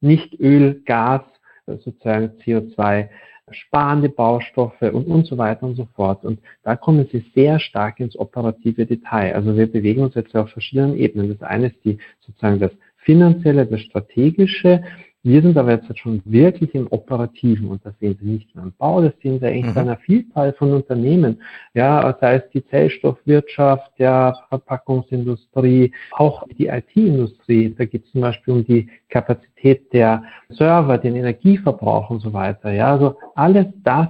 nicht 0.01 0.39
Öl, 0.39 0.83
Gas, 0.85 1.23
sozusagen 1.67 2.31
CO2 2.45 3.09
sparende 3.51 4.09
Baustoffe 4.09 4.83
und, 4.93 5.07
und 5.07 5.27
so 5.27 5.39
weiter 5.39 5.65
und 5.65 5.75
so 5.75 5.89
fort. 5.95 6.25
Und 6.25 6.41
da 6.63 6.77
kommen 6.77 7.09
Sie 7.11 7.25
sehr 7.35 7.59
stark 7.59 8.01
ins 8.01 8.19
operative 8.19 8.87
Detail. 8.87 9.35
Also 9.35 9.57
wir 9.57 9.71
bewegen 9.71 10.03
uns 10.03 10.15
jetzt 10.15 10.37
auf 10.37 10.51
verschiedenen 10.51 10.97
Ebenen. 10.97 11.31
Das 11.31 11.49
eine 11.49 11.69
ist 11.69 11.85
die, 11.85 11.99
sozusagen 12.21 12.61
das 12.61 12.73
finanzielle, 12.99 13.67
das 13.67 13.81
strategische, 13.81 14.83
wir 15.29 15.43
sind 15.43 15.59
aber 15.59 15.73
jetzt 15.73 15.99
schon 15.99 16.23
wirklich 16.25 16.75
im 16.75 16.87
Operativen 16.91 17.69
und 17.69 17.85
das 17.85 17.93
sehen 18.01 18.17
Sie 18.21 18.27
nicht 18.27 18.55
nur 18.55 18.65
im 18.65 18.73
Bau, 18.79 19.03
das 19.03 19.13
sehen 19.23 19.39
Sie 19.39 19.47
eigentlich 19.47 19.67
mhm. 19.67 19.75
bei 19.75 19.81
einer 19.83 19.97
Vielzahl 19.99 20.53
von 20.55 20.73
Unternehmen. 20.73 21.43
Ja, 21.75 22.17
sei 22.21 22.37
es 22.37 22.51
die 22.55 22.67
Zellstoffwirtschaft, 22.67 23.93
ja, 23.99 24.35
Verpackungsindustrie, 24.49 25.93
auch 26.13 26.45
die 26.59 26.69
IT-Industrie. 26.69 27.75
Da 27.77 27.85
geht 27.85 28.07
es 28.07 28.13
zum 28.13 28.23
Beispiel 28.23 28.55
um 28.55 28.65
die 28.65 28.89
Kapazität 29.11 29.93
der 29.93 30.25
Server, 30.49 30.97
den 30.97 31.15
Energieverbrauch 31.15 32.09
und 32.09 32.21
so 32.21 32.33
weiter. 32.33 32.73
Ja, 32.73 32.93
also 32.93 33.17
alles 33.35 33.67
das 33.85 34.09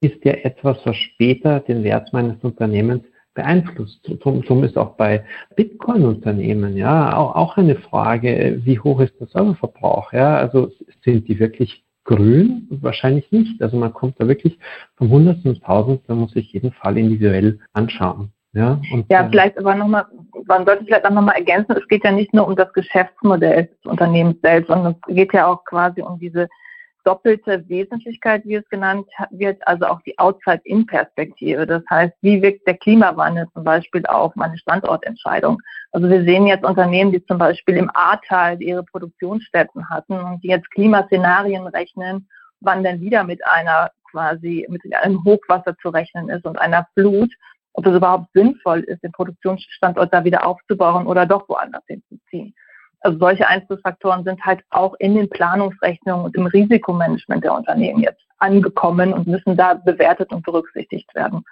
ist 0.00 0.24
ja 0.24 0.32
etwas, 0.32 0.78
was 0.84 0.96
später 0.96 1.60
den 1.60 1.82
Wert 1.82 2.12
meines 2.12 2.42
Unternehmens 2.42 3.02
beeinflusst. 3.34 4.00
Drum 4.20 4.64
ist 4.64 4.76
auch 4.76 4.96
bei 4.96 5.24
Bitcoin-Unternehmen 5.56 6.76
ja 6.76 7.16
auch, 7.16 7.34
auch 7.34 7.56
eine 7.56 7.76
Frage, 7.76 8.60
wie 8.64 8.78
hoch 8.78 9.00
ist 9.00 9.18
der 9.20 9.28
Serververbrauch? 9.28 10.12
Ja, 10.12 10.36
also 10.36 10.70
sind 11.04 11.28
die 11.28 11.38
wirklich 11.38 11.84
grün? 12.04 12.66
Wahrscheinlich 12.70 13.30
nicht. 13.32 13.62
Also 13.62 13.76
man 13.76 13.92
kommt 13.92 14.20
da 14.20 14.28
wirklich 14.28 14.58
vom 14.96 15.10
Hundertsten 15.10 15.52
ins 15.52 15.60
Tausend, 15.62 16.02
da 16.06 16.14
muss 16.14 16.34
ich 16.36 16.52
jeden 16.52 16.72
Fall 16.72 16.98
individuell 16.98 17.58
anschauen. 17.72 18.32
Ja, 18.54 18.78
und, 18.92 19.10
ja 19.10 19.26
vielleicht 19.30 19.56
aber 19.56 19.74
nochmal, 19.74 20.04
man 20.46 20.66
sollte 20.66 20.84
vielleicht 20.84 21.06
auch 21.06 21.10
nochmal 21.10 21.36
ergänzen, 21.36 21.74
es 21.74 21.88
geht 21.88 22.04
ja 22.04 22.12
nicht 22.12 22.34
nur 22.34 22.46
um 22.46 22.54
das 22.54 22.70
Geschäftsmodell 22.74 23.64
des 23.64 23.90
Unternehmens 23.90 24.36
selbst, 24.42 24.68
sondern 24.68 24.94
es 25.08 25.14
geht 25.14 25.32
ja 25.32 25.46
auch 25.46 25.64
quasi 25.64 26.02
um 26.02 26.18
diese 26.18 26.48
doppelte 27.04 27.68
Wesentlichkeit, 27.68 28.42
wie 28.44 28.56
es 28.56 28.68
genannt 28.68 29.06
wird, 29.30 29.66
also 29.66 29.86
auch 29.86 30.00
die 30.02 30.18
Outside-In-Perspektive. 30.18 31.66
Das 31.66 31.82
heißt, 31.90 32.14
wie 32.20 32.42
wirkt 32.42 32.66
der 32.66 32.76
Klimawandel 32.76 33.48
zum 33.52 33.64
Beispiel 33.64 34.04
auf 34.06 34.34
meine 34.36 34.58
Standortentscheidung? 34.58 35.60
Also 35.92 36.08
wir 36.08 36.22
sehen 36.24 36.46
jetzt 36.46 36.64
Unternehmen, 36.64 37.12
die 37.12 37.24
zum 37.26 37.38
Beispiel 37.38 37.76
im 37.76 37.90
Ahrtal 37.94 38.60
ihre 38.62 38.84
Produktionsstätten 38.84 39.88
hatten 39.88 40.18
und 40.18 40.42
die 40.42 40.48
jetzt 40.48 40.70
Klimaszenarien 40.70 41.66
rechnen, 41.66 42.28
wann 42.60 42.84
denn 42.84 43.00
wieder 43.00 43.24
mit 43.24 43.44
einer 43.46 43.90
quasi, 44.10 44.66
mit 44.68 44.82
einem 44.94 45.24
Hochwasser 45.24 45.76
zu 45.78 45.88
rechnen 45.88 46.28
ist 46.28 46.44
und 46.44 46.58
einer 46.58 46.86
Flut, 46.94 47.32
ob 47.74 47.86
es 47.86 47.94
überhaupt 47.94 48.26
sinnvoll 48.34 48.80
ist, 48.80 49.02
den 49.02 49.12
Produktionsstandort 49.12 50.12
da 50.12 50.24
wieder 50.24 50.46
aufzubauen 50.46 51.06
oder 51.06 51.26
doch 51.26 51.48
woanders 51.48 51.82
hinzuziehen. 51.86 52.54
Also 53.02 53.18
solche 53.18 53.46
Einflussfaktoren 53.48 54.24
sind 54.24 54.44
halt 54.44 54.60
auch 54.70 54.94
in 54.98 55.14
den 55.14 55.28
Planungsrechnungen 55.28 56.24
und 56.24 56.36
im 56.36 56.46
Risikomanagement 56.46 57.42
der 57.42 57.54
Unternehmen 57.54 58.00
jetzt 58.00 58.22
angekommen 58.38 59.12
und 59.12 59.26
müssen 59.26 59.56
da 59.56 59.74
bewertet 59.74 60.32
und 60.32 60.44
berücksichtigt 60.44 61.14
werden. 61.14 61.44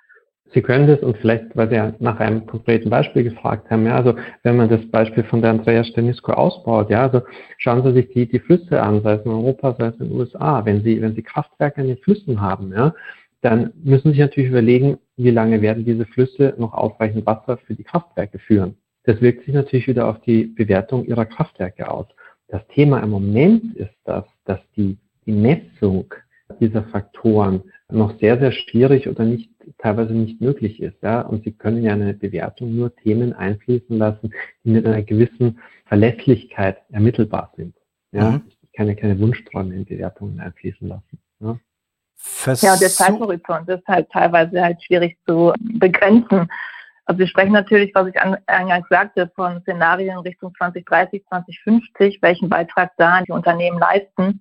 Sie 0.53 0.63
können 0.63 0.89
das 0.89 1.01
und 1.01 1.17
vielleicht, 1.19 1.57
weil 1.57 1.69
Sie 1.69 1.77
ja 1.77 1.93
nach 2.01 2.19
einem 2.19 2.45
konkreten 2.45 2.91
Beispiel 2.91 3.23
gefragt 3.23 3.71
haben, 3.71 3.87
ja, 3.87 3.95
also 3.95 4.17
wenn 4.43 4.57
man 4.57 4.69
das 4.69 4.85
Beispiel 4.91 5.23
von 5.23 5.43
der 5.43 5.51
Andrea 5.51 5.85
Stenisko 5.85 6.33
ausbaut, 6.33 6.91
ja, 6.91 7.03
also 7.03 7.23
schauen 7.59 7.85
Sie 7.85 7.93
sich 7.93 8.09
die, 8.11 8.27
die 8.27 8.41
Flüsse 8.41 8.83
an, 8.83 9.03
sei 9.03 9.15
es 9.15 9.25
in 9.25 9.31
Europa, 9.31 9.77
sei 9.79 9.87
es 9.87 10.01
in 10.01 10.09
den 10.09 10.19
USA, 10.19 10.65
wenn 10.65 10.83
Sie, 10.83 11.01
wenn 11.01 11.15
Sie 11.15 11.23
Kraftwerke 11.23 11.81
in 11.81 11.89
den 11.89 11.99
Flüssen 11.99 12.41
haben, 12.41 12.73
ja, 12.73 12.95
dann 13.43 13.73
müssen 13.85 14.09
Sie 14.09 14.11
sich 14.11 14.21
natürlich 14.21 14.51
überlegen, 14.51 14.99
wie 15.17 15.31
lange 15.31 15.63
werden 15.63 15.85
diese 15.85 16.05
Flüsse 16.05 16.55
noch 16.59 16.75
ausreichend 16.75 17.27
Wasser 17.27 17.59
für 17.59 17.75
die 17.75 17.85
Kraftwerke 17.85 18.41
führen. 18.41 18.77
Das 19.11 19.21
wirkt 19.21 19.45
sich 19.45 19.53
natürlich 19.53 19.89
wieder 19.89 20.07
auf 20.07 20.21
die 20.21 20.45
Bewertung 20.45 21.05
ihrer 21.05 21.27
Kraftwerke 21.27 21.91
aus. 21.91 22.07
Das 22.47 22.65
Thema 22.69 23.01
im 23.01 23.11
Moment 23.11 23.75
ist 23.75 23.97
das, 24.05 24.25
dass 24.45 24.61
die, 24.77 24.99
die 25.27 25.33
Messung 25.33 26.15
dieser 26.61 26.85
Faktoren 26.85 27.65
noch 27.91 28.17
sehr, 28.21 28.39
sehr 28.39 28.53
schwierig 28.53 29.09
oder 29.09 29.25
nicht, 29.25 29.51
teilweise 29.79 30.13
nicht 30.13 30.41
möglich 30.41 30.81
ist. 30.81 31.03
Ja? 31.03 31.23
Und 31.23 31.43
Sie 31.43 31.51
können 31.51 31.83
ja 31.83 31.93
eine 31.93 32.15
Bewertung 32.15 32.77
nur 32.77 32.95
Themen 32.95 33.33
einfließen 33.33 33.99
lassen, 33.99 34.33
die 34.63 34.71
mit 34.71 34.87
einer 34.87 35.03
gewissen 35.03 35.59
Verlässlichkeit 35.87 36.79
ermittelbar 36.91 37.53
sind. 37.57 37.75
Ja? 38.13 38.31
Mhm. 38.31 38.43
Ich 38.63 38.73
keine, 38.75 38.95
keine 38.95 39.19
Wunschträume 39.19 39.75
in 39.75 39.87
Bewertungen 39.87 40.39
einfließen 40.39 40.87
lassen. 40.87 41.19
Ja. 41.41 41.59
ja, 42.61 42.77
der 42.77 42.91
Zeithorizont 42.91 43.69
ist 43.69 43.89
halt 43.89 44.09
teilweise 44.11 44.63
halt 44.63 44.81
schwierig 44.85 45.19
zu 45.27 45.53
begrenzen. 45.59 46.49
Also 47.11 47.19
wir 47.19 47.27
sprechen 47.27 47.51
natürlich, 47.51 47.93
was 47.93 48.07
ich 48.07 48.15
eingangs 48.47 48.87
sagte, 48.89 49.33
von 49.35 49.63
Szenarien 49.63 50.21
Richtung 50.21 50.55
2030, 50.57 51.25
2050, 51.27 52.23
welchen 52.23 52.49
Beitrag 52.49 52.93
da 52.99 53.21
die 53.23 53.33
Unternehmen 53.33 53.81
leisten. 53.81 54.41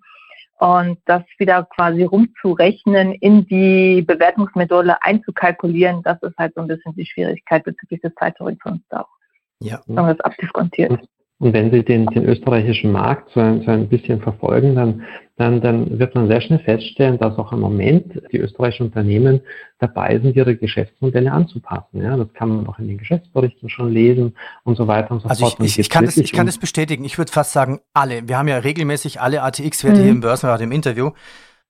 Und 0.60 1.00
das 1.06 1.24
wieder 1.40 1.64
quasi 1.76 2.04
rumzurechnen, 2.04 3.14
in 3.14 3.48
die 3.48 4.04
Bewertungsmethode 4.04 5.02
einzukalkulieren, 5.02 6.04
das 6.04 6.22
ist 6.22 6.38
halt 6.38 6.54
so 6.54 6.62
ein 6.62 6.68
bisschen 6.68 6.94
die 6.94 7.08
Schwierigkeit 7.08 7.64
bezüglich 7.64 8.02
des 8.02 8.14
Zeithorizonts 8.14 8.86
da 8.90 9.02
auch. 9.02 9.18
Ja. 9.62 9.82
Wenn 9.88 9.96
man 9.96 10.16
das 10.16 10.20
abdiskontiert. 10.20 10.92
Und 11.40 11.54
wenn 11.54 11.72
Sie 11.72 11.84
den, 11.84 12.06
den 12.08 12.26
österreichischen 12.26 12.92
Markt 12.92 13.32
so 13.34 13.40
ein, 13.40 13.62
so 13.62 13.72
ein 13.72 13.88
bisschen 13.88 14.20
verfolgen, 14.20 14.76
dann, 14.76 15.04
dann, 15.38 15.62
dann 15.62 15.98
wird 15.98 16.14
man 16.14 16.28
sehr 16.28 16.42
schnell 16.42 16.60
feststellen, 16.60 17.18
dass 17.18 17.38
auch 17.38 17.54
im 17.54 17.62
Moment 17.62 18.22
die 18.34 18.40
österreichischen 18.40 18.88
Unternehmen 18.88 19.40
dabei 19.80 20.20
sind, 20.20 20.36
ihre 20.36 20.58
Geschäftsmodelle 20.58 21.32
anzupassen. 21.32 22.02
Ja, 22.02 22.18
das 22.18 22.34
kann 22.34 22.50
man 22.50 22.68
auch 22.68 22.78
in 22.78 22.90
den 22.90 22.98
Geschäftsberichten 22.98 23.70
schon 23.70 23.94
lesen 23.94 24.36
und 24.66 24.76
so 24.76 24.88
weiter 24.88 25.12
und 25.12 25.22
so 25.22 25.30
also 25.30 25.46
fort. 25.46 25.60
Ich, 25.62 25.66
ich, 25.66 25.80
ich, 25.80 25.90
kann 25.90 26.04
das, 26.04 26.18
ich 26.18 26.34
kann 26.34 26.46
das 26.46 26.58
bestätigen. 26.58 27.06
Ich 27.06 27.18
würde 27.18 27.32
fast 27.32 27.54
sagen, 27.54 27.80
alle. 27.94 28.28
Wir 28.28 28.38
haben 28.38 28.50
ja 28.50 28.58
regelmäßig 28.58 29.22
alle 29.22 29.42
ATX-Werte 29.42 30.00
mhm. 30.00 30.04
hier 30.04 30.12
im 30.12 30.20
Börsenrat 30.20 30.60
im 30.60 30.74
Interview. 30.74 31.12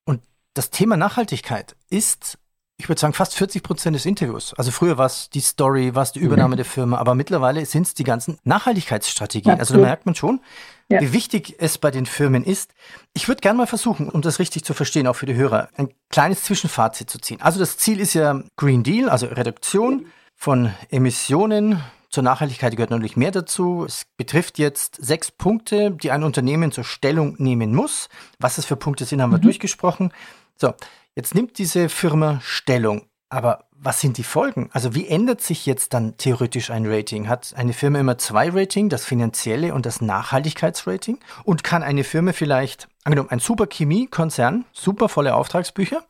Und 0.03 0.21
das 0.55 0.71
Thema 0.71 0.97
Nachhaltigkeit 0.97 1.75
ist 1.91 2.39
ich 2.79 2.87
würde 2.87 2.99
sagen, 2.99 3.13
fast 3.13 3.35
40 3.35 3.61
Prozent 3.61 3.93
des 3.93 4.05
Interviews. 4.05 4.53
Also 4.53 4.71
früher 4.71 4.97
war 4.97 5.05
es 5.05 5.29
die 5.29 5.41
Story, 5.41 5.95
war 5.95 6.03
es 6.03 6.13
die 6.13 6.19
Übernahme 6.19 6.55
mhm. 6.55 6.57
der 6.57 6.65
Firma, 6.65 6.97
aber 6.97 7.13
mittlerweile 7.13 7.65
sind 7.65 7.85
es 7.85 7.93
die 7.93 8.05
ganzen 8.05 8.39
Nachhaltigkeitsstrategien. 8.45 9.51
Absolut. 9.51 9.69
Also 9.69 9.73
da 9.81 9.85
merkt 9.85 10.05
man 10.05 10.15
schon, 10.15 10.39
ja. 10.87 11.01
wie 11.01 11.11
wichtig 11.11 11.55
es 11.59 11.77
bei 11.77 11.91
den 11.91 12.05
Firmen 12.05 12.45
ist. 12.45 12.71
Ich 13.13 13.27
würde 13.27 13.41
gerne 13.41 13.57
mal 13.57 13.67
versuchen, 13.67 14.07
um 14.07 14.21
das 14.21 14.39
richtig 14.39 14.63
zu 14.63 14.73
verstehen, 14.73 15.07
auch 15.07 15.17
für 15.17 15.25
die 15.25 15.35
Hörer, 15.35 15.67
ein 15.75 15.89
kleines 16.09 16.43
Zwischenfazit 16.43 17.09
zu 17.09 17.19
ziehen. 17.19 17.41
Also 17.41 17.59
das 17.59 17.77
Ziel 17.77 17.99
ist 17.99 18.13
ja 18.13 18.41
Green 18.55 18.83
Deal, 18.83 19.09
also 19.09 19.27
Reduktion 19.27 20.05
von 20.33 20.73
Emissionen. 20.89 21.83
Zur 22.09 22.23
Nachhaltigkeit 22.23 22.77
gehört 22.77 22.91
natürlich 22.91 23.17
mehr 23.17 23.31
dazu. 23.31 23.83
Es 23.85 24.05
betrifft 24.15 24.57
jetzt 24.57 24.95
sechs 24.95 25.31
Punkte, 25.31 25.91
die 25.91 26.11
ein 26.11 26.23
Unternehmen 26.23 26.71
zur 26.71 26.85
Stellung 26.85 27.35
nehmen 27.39 27.75
muss. 27.75 28.07
Was 28.39 28.57
es 28.57 28.65
für 28.65 28.77
Punkte 28.77 29.03
sind, 29.03 29.21
haben 29.21 29.31
wir 29.31 29.37
mhm. 29.37 29.43
durchgesprochen. 29.43 30.13
So, 30.55 30.73
Jetzt 31.19 31.35
nimmt 31.35 31.57
diese 31.57 31.89
Firma 31.89 32.39
Stellung. 32.41 33.01
Aber 33.27 33.65
was 33.75 33.99
sind 33.99 34.17
die 34.17 34.23
Folgen? 34.23 34.69
Also 34.71 34.95
wie 34.95 35.05
ändert 35.05 35.41
sich 35.41 35.65
jetzt 35.65 35.93
dann 35.93 36.15
theoretisch 36.15 36.71
ein 36.71 36.85
Rating? 36.87 37.27
Hat 37.27 37.53
eine 37.57 37.73
Firma 37.73 37.99
immer 37.99 38.17
zwei 38.17 38.49
Rating, 38.49 38.87
das 38.87 39.03
finanzielle 39.03 39.73
und 39.73 39.85
das 39.85 39.99
Nachhaltigkeitsrating? 39.99 41.19
Und 41.43 41.65
kann 41.65 41.83
eine 41.83 42.05
Firma 42.05 42.31
vielleicht, 42.31 42.87
angenommen, 43.03 43.31
ein 43.31 43.39
super 43.39 43.67
Chemiekonzern, 43.67 44.63
super 44.71 45.09
volle 45.09 45.35
Auftragsbücher, 45.35 46.03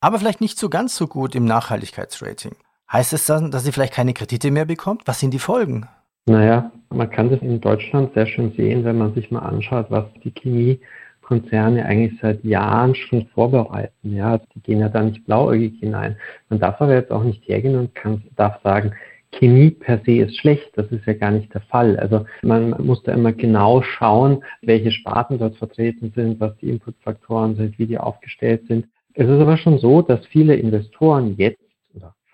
aber 0.00 0.18
vielleicht 0.18 0.40
nicht 0.40 0.58
so 0.58 0.70
ganz 0.70 0.96
so 0.96 1.06
gut 1.06 1.34
im 1.34 1.44
Nachhaltigkeitsrating? 1.44 2.56
Heißt 2.90 3.12
es 3.12 3.26
dann, 3.26 3.50
dass 3.50 3.64
sie 3.64 3.72
vielleicht 3.72 3.92
keine 3.92 4.14
Kredite 4.14 4.50
mehr 4.50 4.64
bekommt? 4.64 5.02
Was 5.04 5.20
sind 5.20 5.34
die 5.34 5.38
Folgen? 5.38 5.86
Naja, 6.24 6.72
man 6.88 7.10
kann 7.10 7.28
das 7.28 7.42
in 7.42 7.60
Deutschland 7.60 8.14
sehr 8.14 8.26
schön 8.26 8.54
sehen, 8.56 8.84
wenn 8.84 8.96
man 8.96 9.12
sich 9.12 9.30
mal 9.30 9.40
anschaut, 9.40 9.90
was 9.90 10.06
die 10.24 10.30
Chemie 10.30 10.80
Konzerne 11.26 11.84
eigentlich 11.84 12.20
seit 12.22 12.44
Jahren 12.44 12.94
schon 12.94 13.26
vorbereiten. 13.34 14.14
Ja, 14.14 14.32
also 14.32 14.44
die 14.54 14.60
gehen 14.60 14.78
ja 14.78 14.88
da 14.88 15.02
nicht 15.02 15.24
blauäugig 15.24 15.80
hinein. 15.80 16.16
Man 16.48 16.60
darf 16.60 16.80
aber 16.80 16.94
jetzt 16.94 17.10
auch 17.10 17.24
nicht 17.24 17.46
hergehen 17.48 17.76
und 17.76 17.96
kann, 17.96 18.22
darf 18.36 18.62
sagen, 18.62 18.92
Chemie 19.32 19.70
per 19.70 20.00
se 20.06 20.22
ist 20.22 20.36
schlecht. 20.36 20.70
Das 20.76 20.86
ist 20.92 21.04
ja 21.04 21.14
gar 21.14 21.32
nicht 21.32 21.52
der 21.52 21.62
Fall. 21.62 21.98
Also 21.98 22.26
man 22.42 22.70
muss 22.78 23.02
da 23.02 23.12
immer 23.12 23.32
genau 23.32 23.82
schauen, 23.82 24.44
welche 24.62 24.92
Sparten 24.92 25.38
dort 25.38 25.56
vertreten 25.56 26.12
sind, 26.14 26.38
was 26.38 26.56
die 26.58 26.70
Inputfaktoren 26.70 27.56
sind, 27.56 27.76
wie 27.76 27.86
die 27.86 27.98
aufgestellt 27.98 28.62
sind. 28.68 28.86
Es 29.14 29.26
ist 29.28 29.40
aber 29.40 29.56
schon 29.56 29.78
so, 29.78 30.02
dass 30.02 30.24
viele 30.26 30.54
Investoren 30.54 31.34
jetzt 31.38 31.65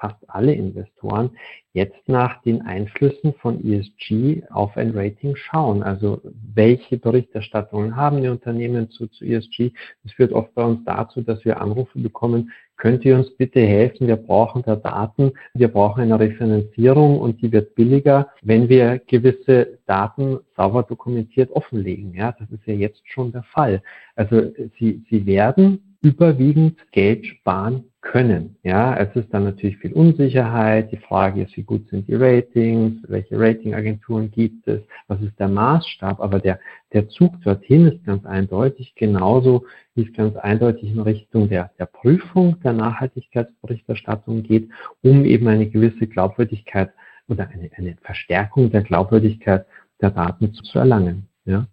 fast 0.02 0.28
alle 0.28 0.52
Investoren 0.52 1.30
jetzt 1.72 2.08
nach 2.08 2.42
den 2.42 2.62
Einflüssen 2.62 3.34
von 3.34 3.64
ESG 3.64 4.42
auf 4.50 4.76
ein 4.76 4.90
Rating 4.90 5.36
schauen. 5.36 5.82
Also 5.84 6.20
welche 6.54 6.98
Berichterstattungen 6.98 7.94
haben 7.94 8.20
die 8.20 8.28
Unternehmen 8.28 8.90
zu, 8.90 9.06
zu 9.06 9.24
ESG? 9.24 9.70
Das 10.02 10.12
führt 10.12 10.32
oft 10.32 10.52
bei 10.54 10.64
uns 10.64 10.84
dazu, 10.84 11.22
dass 11.22 11.44
wir 11.44 11.60
Anrufe 11.60 12.00
bekommen, 12.00 12.50
könnt 12.76 13.04
ihr 13.04 13.16
uns 13.16 13.30
bitte 13.36 13.60
helfen? 13.60 14.08
Wir 14.08 14.16
brauchen 14.16 14.64
da 14.66 14.74
Daten, 14.74 15.32
wir 15.54 15.68
brauchen 15.68 16.02
eine 16.02 16.18
Refinanzierung 16.18 17.20
und 17.20 17.40
die 17.40 17.52
wird 17.52 17.76
billiger, 17.76 18.28
wenn 18.42 18.68
wir 18.68 18.98
gewisse 19.06 19.78
Daten 19.86 20.40
sauber 20.56 20.82
dokumentiert 20.82 21.50
offenlegen. 21.52 22.12
Ja, 22.14 22.32
das 22.32 22.50
ist 22.50 22.66
ja 22.66 22.74
jetzt 22.74 23.02
schon 23.04 23.30
der 23.30 23.44
Fall. 23.44 23.82
Also 24.16 24.50
sie, 24.80 25.04
sie 25.08 25.26
werden 25.26 25.91
überwiegend 26.02 26.78
Geld 26.90 27.26
sparen 27.26 27.84
können. 28.00 28.56
Ja, 28.64 28.96
es 28.96 29.14
ist 29.14 29.32
dann 29.32 29.44
natürlich 29.44 29.78
viel 29.78 29.92
Unsicherheit. 29.92 30.90
Die 30.90 30.96
Frage 30.96 31.42
ist, 31.42 31.56
wie 31.56 31.62
gut 31.62 31.88
sind 31.88 32.08
die 32.08 32.16
Ratings? 32.16 33.00
Welche 33.06 33.38
Ratingagenturen 33.38 34.30
gibt 34.30 34.66
es? 34.66 34.82
Was 35.06 35.22
ist 35.22 35.38
der 35.38 35.48
Maßstab? 35.48 36.20
Aber 36.20 36.40
der, 36.40 36.58
der 36.92 37.08
Zug 37.08 37.40
dorthin 37.42 37.86
ist 37.86 38.04
ganz 38.04 38.26
eindeutig, 38.26 38.94
genauso 38.96 39.64
wie 39.94 40.02
es 40.02 40.12
ganz 40.12 40.36
eindeutig 40.36 40.90
in 40.90 41.00
Richtung 41.00 41.48
der, 41.48 41.70
der 41.78 41.86
Prüfung 41.86 42.58
der 42.60 42.72
Nachhaltigkeitsberichterstattung 42.72 44.42
geht, 44.42 44.68
um 45.02 45.24
eben 45.24 45.46
eine 45.46 45.68
gewisse 45.68 46.08
Glaubwürdigkeit 46.08 46.92
oder 47.28 47.48
eine, 47.48 47.70
eine 47.76 47.96
Verstärkung 48.02 48.72
der 48.72 48.82
Glaubwürdigkeit 48.82 49.64
der 50.00 50.10
Daten 50.10 50.52
zu, 50.52 50.78
erlangen. 50.78 51.28
Ja. 51.44 51.66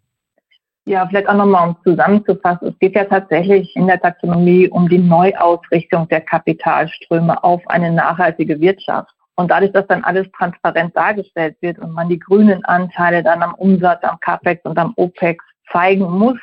Ja, 0.85 1.05
vielleicht 1.07 1.29
auch 1.29 1.35
nochmal, 1.35 1.69
um 1.69 1.77
zusammenzufassen. 1.83 2.69
Es 2.69 2.79
geht 2.79 2.95
ja 2.95 3.03
tatsächlich 3.03 3.75
in 3.75 3.87
der 3.87 4.01
Taxonomie 4.01 4.69
um 4.69 4.89
die 4.89 4.97
Neuausrichtung 4.97 6.07
der 6.07 6.21
Kapitalströme 6.21 7.43
auf 7.43 7.61
eine 7.67 7.91
nachhaltige 7.91 8.59
Wirtschaft. 8.59 9.11
Und 9.35 9.51
dadurch, 9.51 9.71
dass 9.71 9.87
dann 9.87 10.03
alles 10.03 10.27
transparent 10.31 10.95
dargestellt 10.97 11.55
wird 11.61 11.79
und 11.79 11.93
man 11.93 12.09
die 12.09 12.19
grünen 12.19 12.65
Anteile 12.65 13.23
dann 13.23 13.41
am 13.41 13.53
Umsatz, 13.55 14.03
am 14.03 14.19
CAPEX 14.19 14.65
und 14.65 14.77
am 14.77 14.93
OPEX 14.97 15.43
zeigen 15.71 16.09
muss, 16.11 16.37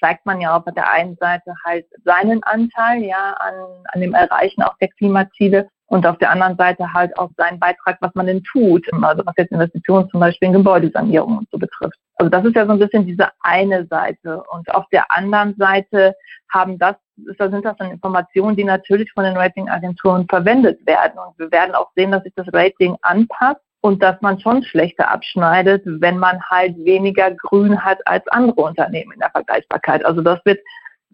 zeigt 0.00 0.26
man 0.26 0.40
ja 0.40 0.56
auf 0.56 0.64
der 0.64 0.90
einen 0.90 1.16
Seite 1.16 1.54
halt 1.64 1.86
seinen 2.04 2.42
Anteil 2.42 3.02
ja 3.02 3.34
an, 3.38 3.54
an 3.92 4.00
dem 4.00 4.14
Erreichen 4.14 4.62
auch 4.62 4.76
der 4.78 4.88
Klimaziele 4.88 5.68
und 5.86 6.06
auf 6.06 6.18
der 6.18 6.30
anderen 6.30 6.56
Seite 6.56 6.92
halt 6.92 7.16
auch 7.18 7.30
seinen 7.36 7.60
Beitrag, 7.60 7.98
was 8.00 8.14
man 8.14 8.26
denn 8.26 8.42
tut, 8.42 8.86
also 9.02 9.22
was 9.24 9.34
jetzt 9.36 9.52
Investitionen 9.52 10.08
zum 10.08 10.20
Beispiel 10.20 10.48
in 10.48 10.54
Gebäudesanierung 10.54 11.38
und 11.38 11.48
so 11.50 11.58
betrifft. 11.58 11.98
Also 12.24 12.30
das 12.30 12.44
ist 12.46 12.56
ja 12.56 12.64
so 12.64 12.72
ein 12.72 12.78
bisschen 12.78 13.06
diese 13.06 13.28
eine 13.40 13.86
Seite. 13.86 14.42
Und 14.50 14.74
auf 14.74 14.88
der 14.90 15.10
anderen 15.10 15.54
Seite 15.56 16.14
haben 16.50 16.78
das, 16.78 16.96
da 17.38 17.50
sind 17.50 17.66
das 17.66 17.76
dann 17.76 17.90
Informationen, 17.90 18.56
die 18.56 18.64
natürlich 18.64 19.12
von 19.12 19.24
den 19.24 19.36
Ratingagenturen 19.36 20.26
verwendet 20.26 20.86
werden. 20.86 21.18
Und 21.18 21.38
wir 21.38 21.52
werden 21.52 21.74
auch 21.74 21.90
sehen, 21.94 22.12
dass 22.12 22.22
sich 22.22 22.32
das 22.34 22.46
Rating 22.54 22.96
anpasst 23.02 23.60
und 23.82 24.02
dass 24.02 24.18
man 24.22 24.40
schon 24.40 24.62
schlechter 24.62 25.10
abschneidet, 25.10 25.82
wenn 25.84 26.16
man 26.16 26.40
halt 26.48 26.74
weniger 26.78 27.30
Grün 27.32 27.84
hat 27.84 27.98
als 28.06 28.26
andere 28.28 28.62
Unternehmen 28.62 29.12
in 29.12 29.20
der 29.20 29.30
Vergleichbarkeit. 29.30 30.02
Also 30.06 30.22
das 30.22 30.40
wird 30.46 30.60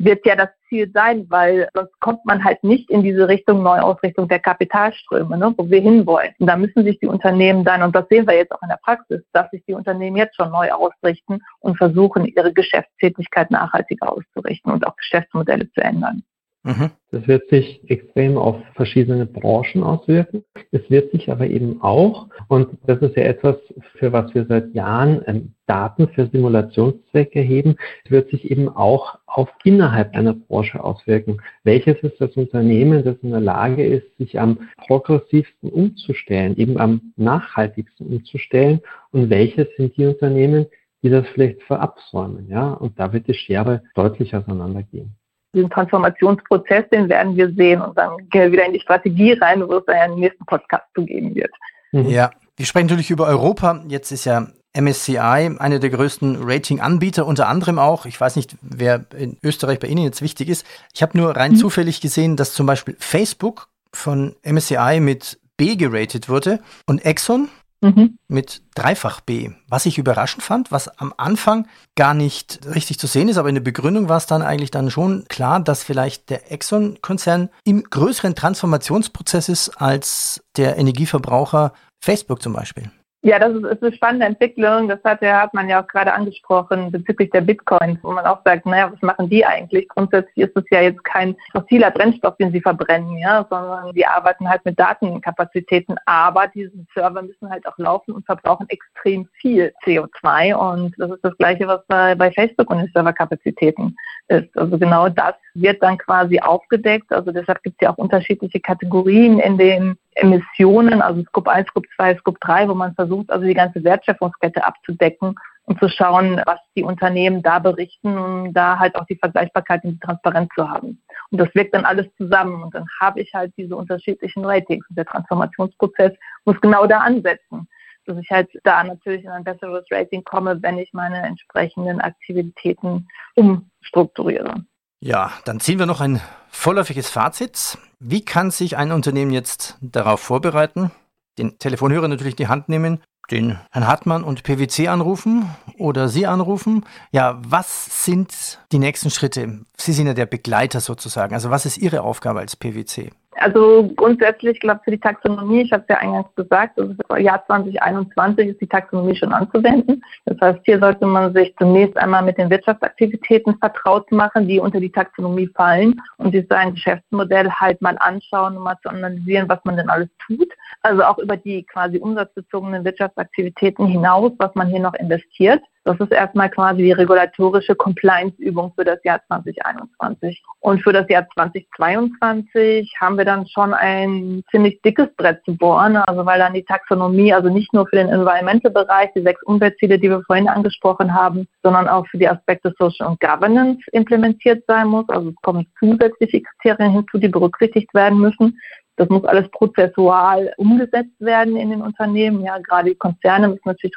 wird 0.01 0.25
ja 0.25 0.35
das 0.35 0.49
Ziel 0.69 0.91
sein, 0.95 1.27
weil 1.29 1.69
sonst 1.75 1.99
kommt 2.01 2.25
man 2.25 2.43
halt 2.43 2.65
nicht 2.65 2.91
in 2.91 3.03
diese 3.03 3.29
Richtung 3.29 3.63
Neuausrichtung 3.63 4.29
der 4.29 4.39
Kapitalströme, 4.39 5.37
ne, 5.37 5.53
wo 5.57 5.69
wir 5.69 5.81
hinwollen. 5.81 6.35
Und 6.39 6.47
da 6.47 6.57
müssen 6.57 6.85
sich 6.85 6.99
die 7.01 7.07
Unternehmen 7.07 7.65
dann, 7.65 7.83
und 7.83 7.95
das 7.95 8.09
sehen 8.09 8.27
wir 8.27 8.35
jetzt 8.35 8.53
auch 8.53 8.63
in 8.63 8.69
der 8.69 8.81
Praxis, 8.83 9.23
dass 9.33 9.51
sich 9.51 9.63
die 9.67 9.75
Unternehmen 9.75 10.17
jetzt 10.17 10.37
schon 10.37 10.51
neu 10.51 10.71
ausrichten 10.73 11.41
und 11.61 11.77
versuchen, 11.77 12.25
ihre 12.25 12.53
Geschäftstätigkeit 12.53 13.51
nachhaltiger 13.51 14.11
auszurichten 14.11 14.73
und 14.73 14.87
auch 14.87 14.97
Geschäftsmodelle 14.97 15.71
zu 15.73 15.83
ändern. 15.83 16.23
Mhm. 16.63 16.91
Das 17.11 17.27
wird 17.27 17.49
sich 17.49 17.81
extrem 17.89 18.37
auf 18.37 18.57
verschiedene 18.75 19.25
Branchen 19.25 19.83
auswirken. 19.83 20.45
Es 20.71 20.89
wird 20.91 21.11
sich 21.11 21.31
aber 21.31 21.47
eben 21.47 21.81
auch, 21.81 22.29
und 22.49 22.77
das 22.87 23.01
ist 23.01 23.17
ja 23.17 23.23
etwas, 23.23 23.57
für 23.95 24.13
was 24.13 24.35
wir 24.35 24.45
seit 24.45 24.75
Jahren 24.75 25.23
ähm, 25.27 25.55
Daten 25.67 26.09
für 26.09 26.27
Simulationszwecke 26.27 27.41
heben, 27.41 27.77
es 28.05 28.11
wird 28.11 28.31
sich 28.31 28.51
eben 28.51 28.69
auch 28.69 29.19
auf 29.27 29.49
innerhalb 29.65 30.15
einer 30.15 30.35
Branche 30.35 30.85
auswirken. 30.85 31.41
Welches 31.65 31.97
ist 32.03 32.21
das 32.21 32.37
Unternehmen, 32.37 33.05
das 33.05 33.17
in 33.23 33.31
der 33.31 33.41
Lage 33.41 33.87
ist, 33.87 34.17
sich 34.19 34.39
am 34.39 34.69
progressivsten 34.87 35.71
umzustellen, 35.71 36.57
eben 36.59 36.79
am 36.79 37.13
nachhaltigsten 37.17 38.07
umzustellen 38.07 38.81
und 39.13 39.31
welches 39.31 39.69
sind 39.77 39.97
die 39.97 40.07
Unternehmen, 40.07 40.67
die 41.03 41.09
das 41.09 41.27
vielleicht 41.29 41.63
verabsäumen, 41.63 42.51
ja? 42.51 42.73
Und 42.75 43.01
da 43.01 43.15
wird 43.15 43.27
die 43.27 43.35
Schere 43.35 43.83
deutlich 43.95 44.37
auseinandergehen 44.37 45.17
diesen 45.55 45.71
Transformationsprozess, 45.71 46.89
den 46.91 47.09
werden 47.09 47.37
wir 47.37 47.53
sehen 47.55 47.81
und 47.81 47.97
dann 47.97 48.17
gehen 48.31 48.43
wir 48.43 48.53
wieder 48.53 48.67
in 48.67 48.73
die 48.73 48.81
Strategie 48.81 49.33
rein, 49.33 49.67
wo 49.67 49.79
es 49.79 49.85
dann 49.87 49.97
ja 49.97 50.05
im 50.05 50.21
nächsten 50.21 50.45
Podcast 50.45 50.85
zu 50.95 51.05
geben 51.05 51.35
wird. 51.35 51.51
Mhm. 51.93 52.09
Ja, 52.09 52.31
wir 52.57 52.67
sprechen 52.67 52.87
natürlich 52.87 53.11
über 53.11 53.27
Europa. 53.27 53.83
Jetzt 53.89 54.13
ist 54.13 54.25
ja 54.25 54.49
MSCI 54.73 55.19
einer 55.19 55.79
der 55.81 55.91
größten 55.91 56.39
Rating-Anbieter, 56.41 57.27
unter 57.27 57.49
anderem 57.49 57.79
auch. 57.79 58.07
Ich 58.07 58.21
weiß 58.21 58.37
nicht, 58.37 58.57
wer 58.63 59.05
in 59.17 59.37
Österreich 59.43 59.81
bei 59.81 59.89
Ihnen 59.89 60.05
jetzt 60.05 60.23
wichtig 60.23 60.49
ist. 60.49 60.65
Ich 60.95 61.03
habe 61.03 61.19
nur 61.19 61.37
rein 61.37 61.53
mhm. 61.53 61.57
zufällig 61.57 62.01
gesehen, 62.01 62.37
dass 62.37 62.55
zum 62.55 62.67
Beispiel 62.67 62.97
Facebook 62.99 63.69
von 63.93 64.37
MSCI 64.45 65.01
mit 65.01 65.41
B 65.57 65.77
geratet 65.77 66.29
wurde 66.29 66.61
und 66.87 67.05
Exxon 67.05 67.49
mhm. 67.81 68.19
mit 68.29 68.63
Dreifach 68.75 69.21
B. 69.21 69.51
Was 69.69 69.87
ich 69.87 69.99
überraschend 69.99 70.43
fand, 70.43 70.71
was 70.71 70.89
am 70.99 71.15
Anfang 71.17 71.67
gar 71.97 72.15
nicht 72.15 72.61
richtig 72.67 72.99
zu 72.99 73.07
sehen 73.07 73.29
ist, 73.29 73.37
aber 73.37 73.49
in 73.49 73.55
der 73.55 73.63
Begründung 73.63 74.09
war 74.09 74.17
es 74.17 74.27
dann 74.27 74.43
eigentlich 74.43 74.71
dann 74.71 74.91
schon 74.91 75.25
klar, 75.29 75.61
dass 75.61 75.83
vielleicht 75.83 76.31
der 76.31 76.53
Exxon-Konzern 76.53 77.51
im 77.65 77.83
größeren 77.83 78.35
Transformationsprozess 78.35 79.49
ist 79.49 79.71
als 79.71 80.43
der 80.57 80.79
Energieverbraucher 80.79 81.73
Facebook 82.01 82.43
zum 82.43 82.53
Beispiel. 82.53 82.91
Ja, 83.23 83.39
das 83.39 83.53
ist, 83.53 83.65
ist, 83.65 83.83
eine 83.83 83.93
spannende 83.93 84.25
Entwicklung. 84.25 84.89
Das 84.89 84.99
hat, 85.05 85.21
ja, 85.21 85.43
hat 85.43 85.53
man 85.53 85.69
ja 85.69 85.83
auch 85.83 85.87
gerade 85.87 86.15
angesprochen 86.15 86.91
bezüglich 86.91 87.29
der 87.31 87.43
Bitcoins, 87.43 87.99
wo 88.03 88.13
man 88.13 88.25
auch 88.25 88.41
sagt, 88.47 88.65
naja, 88.65 88.91
was 88.91 89.03
machen 89.03 89.29
die 89.29 89.45
eigentlich? 89.45 89.89
Grundsätzlich 89.89 90.49
ist 90.49 90.57
es 90.57 90.65
ja 90.71 90.81
jetzt 90.81 91.05
kein 91.05 91.37
fossiler 91.53 91.91
Brennstoff, 91.91 92.39
den 92.39 92.51
sie 92.51 92.63
verbrennen, 92.63 93.19
ja, 93.19 93.47
sondern 93.51 93.93
die 93.93 94.07
arbeiten 94.07 94.49
halt 94.49 94.65
mit 94.65 94.81
Datenkapazitäten. 94.81 95.97
Aber 96.07 96.47
diese 96.49 96.73
Server 96.95 97.21
müssen 97.21 97.51
halt 97.51 97.67
auch 97.67 97.77
laufen 97.77 98.13
und 98.13 98.25
verbrauchen 98.25 98.67
extrem 98.71 99.29
viel 99.35 99.75
CO2. 99.85 100.55
Und 100.55 100.95
das 100.97 101.11
ist 101.11 101.23
das 101.23 101.37
Gleiche, 101.37 101.67
was 101.67 101.85
bei, 101.89 102.15
bei 102.15 102.33
Facebook 102.33 102.71
und 102.71 102.79
den 102.79 102.91
Serverkapazitäten 102.95 103.97
ist. 104.29 104.57
Also 104.57 104.79
genau 104.79 105.11
das 105.11 105.35
wird 105.53 105.83
dann 105.83 105.99
quasi 105.99 106.41
aufgedeckt. 106.41 107.13
Also 107.13 107.33
deshalb 107.33 107.63
gibt 107.65 107.83
es 107.83 107.85
ja 107.85 107.93
auch 107.93 107.99
unterschiedliche 107.99 108.61
Kategorien 108.61 109.41
in 109.41 109.59
den 109.59 109.99
Emissionen, 110.15 111.03
also 111.03 111.23
Scope 111.25 111.51
1, 111.51 111.69
Scope 111.69 111.89
2, 111.97 112.17
Scope 112.17 112.39
3, 112.41 112.69
wo 112.69 112.75
man 112.75 112.95
versucht, 112.95 113.31
also 113.31 113.45
die 113.45 113.55
ganze 113.55 113.83
Wertschöpfungskette 113.85 114.65
abzudecken 114.65 115.35
und 115.65 115.79
zu 115.79 115.89
schauen, 115.89 116.43
was 116.47 116.59
die 116.77 116.83
Unternehmen 116.83 117.43
da 117.43 117.61
berichten, 117.61 118.19
um 118.19 118.53
da 118.53 118.79
halt 118.79 118.97
auch 118.97 119.07
die 119.07 119.17
Vergleichbarkeit 119.17 119.85
und 119.85 119.93
die 119.93 120.01
Transparenz 120.01 120.51
zu 120.55 120.69
haben. 120.69 121.01
Und 121.31 121.39
das 121.39 121.55
wirkt 121.55 121.75
dann 121.75 121.85
alles 121.85 122.07
zusammen 122.17 122.63
und 122.63 122.75
dann 122.75 122.87
habe 123.01 123.21
ich 123.21 123.33
halt 123.35 123.53
diese 123.57 123.77
unterschiedlichen 123.77 124.45
Ratings 124.45 124.85
und 124.89 124.97
der 124.97 125.07
Transformationsprozess 125.07 126.13
muss 126.45 126.61
genau 126.61 126.87
da 126.87 126.99
ansetzen, 126.99 127.69
dass 128.07 128.19
ich 128.19 128.29
halt 128.31 128.51
da 128.65 128.83
natürlich 128.83 129.25
in 129.25 129.31
ein 129.31 129.45
besseres 129.45 129.85
Rating 129.93 130.25
komme, 130.25 130.61
wenn 130.61 130.79
ich 130.79 130.93
meine 130.93 131.23
entsprechenden 131.23 132.01
Aktivitäten 132.01 133.07
umstrukturiere. 133.37 134.65
Ja, 134.99 135.33
dann 135.45 135.61
ziehen 135.61 135.79
wir 135.79 135.87
noch 135.87 136.01
ein 136.01 136.21
vorläufiges 136.51 137.09
Fazit. 137.09 137.79
Wie 138.03 138.25
kann 138.25 138.51
sich 138.51 138.79
ein 138.79 138.93
Unternehmen 138.93 139.31
jetzt 139.31 139.77
darauf 139.83 140.21
vorbereiten? 140.21 140.91
Den 141.37 141.59
Telefonhörer 141.59 142.09
natürlich 142.09 142.35
die 142.35 142.49
Hand 142.49 142.71
nehmen, 142.71 143.03
den 143.31 143.59
Herrn 143.71 143.87
Hartmann 143.87 144.25
und 144.25 144.43
PwC 144.43 144.89
anrufen 144.89 145.55
oder 145.77 146.09
Sie 146.09 146.27
anrufen. 146.27 146.87
Ja, 147.13 147.39
was 147.47 148.05
sind 148.05 148.59
die 148.73 148.79
nächsten 148.79 149.11
Schritte? 149.11 149.61
Sie 149.77 149.93
sind 149.93 150.07
ja 150.07 150.15
der 150.15 150.25
Begleiter 150.25 150.81
sozusagen. 150.81 151.35
Also 151.35 151.51
was 151.51 151.67
ist 151.67 151.77
Ihre 151.77 152.01
Aufgabe 152.01 152.41
als 152.41 152.57
PwC? 152.57 153.11
Also 153.37 153.89
grundsätzlich, 153.95 154.55
ich 154.55 154.61
glaube, 154.61 154.81
für 154.85 154.91
die 154.91 154.99
Taxonomie, 154.99 155.63
ich 155.63 155.73
habe 155.73 155.85
es 155.87 155.89
ja 155.89 155.99
eingangs 155.99 156.35
gesagt, 156.35 156.79
für 156.79 157.21
Jahr 157.21 157.45
2021 157.47 158.49
ist 158.49 158.61
die 158.61 158.67
Taxonomie 158.67 159.15
schon 159.15 159.33
anzuwenden. 159.33 160.03
Das 160.27 160.41
heißt, 160.41 160.61
hier 160.65 160.81
sollte 160.81 161.07
man 161.07 161.33
sich 161.33 161.55
zunächst 161.57 161.97
einmal 161.97 162.25
mit 162.25 162.39
den 162.39 162.51
Wirtschaftsaktivitäten 162.51 163.57
vertraut 163.59 164.11
machen, 164.11 164.49
die 164.49 164.59
unter 164.59 164.81
die 164.81 164.91
Taxonomie 164.91 165.49
fallen 165.55 166.01
und 166.17 166.33
sich 166.35 166.45
sein 166.51 166.75
Geschäftsmodell 166.75 167.49
halt 167.51 167.81
mal 167.81 167.97
anschauen 168.01 168.57
und 168.57 168.65
mal 168.65 168.77
zu 168.83 168.89
analysieren, 168.89 169.49
was 169.49 169.61
man 169.65 169.77
denn 169.77 169.91
alles 169.91 170.09
tut. 170.27 170.49
Also 170.83 171.05
auch 171.05 171.19
über 171.19 171.37
die 171.37 171.63
quasi 171.65 171.99
umsatzbezogenen 171.99 172.85
Wirtschaftsaktivitäten 172.85 173.87
hinaus, 173.87 174.33
was 174.39 174.55
man 174.57 174.67
hier 174.69 174.81
noch 174.81 174.95
investiert. 174.95 175.63
Das 175.85 175.99
ist 175.99 176.13
erstmal 176.13 176.51
quasi 176.51 176.83
die 176.83 176.93
regulatorische 176.93 177.75
Compliance-Übung 177.75 178.73
für 178.77 178.85
das 178.85 179.03
Jahr 179.03 179.23
2021. 179.29 180.43
Und 180.61 180.83
für 180.83 180.93
das 180.93 181.09
Jahr 181.09 181.27
2022 181.33 182.93
haben 183.01 183.17
wir 183.17 183.25
dann 183.25 183.47
schon 183.47 183.73
ein 183.73 184.43
ziemlich 184.51 184.81
dickes 184.83 185.09
Brett 185.17 185.43
zu 185.47 185.57
bohren, 185.57 185.97
also 185.97 186.27
weil 186.27 186.39
dann 186.39 186.53
die 186.53 186.65
Taxonomie, 186.65 187.33
also 187.33 187.49
nicht 187.49 187.73
nur 187.73 187.87
für 187.87 187.97
den 187.97 188.11
Environmental-Bereich, 188.11 189.11
die 189.17 189.23
sechs 189.23 189.43
Umweltziele, 189.45 189.99
die 189.99 190.11
wir 190.11 190.23
vorhin 190.27 190.49
angesprochen 190.49 191.15
haben, 191.15 191.49
sondern 191.63 191.89
auch 191.89 192.07
für 192.09 192.19
die 192.19 192.29
Aspekte 192.29 192.75
Social 192.79 193.07
und 193.07 193.21
Governance 193.21 193.81
implementiert 193.93 194.63
sein 194.67 194.89
muss. 194.89 195.09
Also 195.09 195.31
es 195.31 195.37
kommen 195.43 195.67
zusätzliche 195.79 196.43
Kriterien 196.43 196.93
hinzu, 196.93 197.17
die 197.17 197.29
berücksichtigt 197.29 197.93
werden 197.95 198.19
müssen. 198.19 198.59
Das 198.97 199.09
muss 199.09 199.25
alles 199.25 199.51
prozessual 199.53 200.53
umgesetzt 200.59 201.19
werden 201.21 201.57
in 201.57 201.71
den 201.71 201.81
Unternehmen. 201.81 202.45
Ja, 202.45 202.59
gerade 202.59 202.91
die 202.91 202.97
Konzerne 202.97 203.49
müssen 203.49 203.63
natürlich 203.65 203.95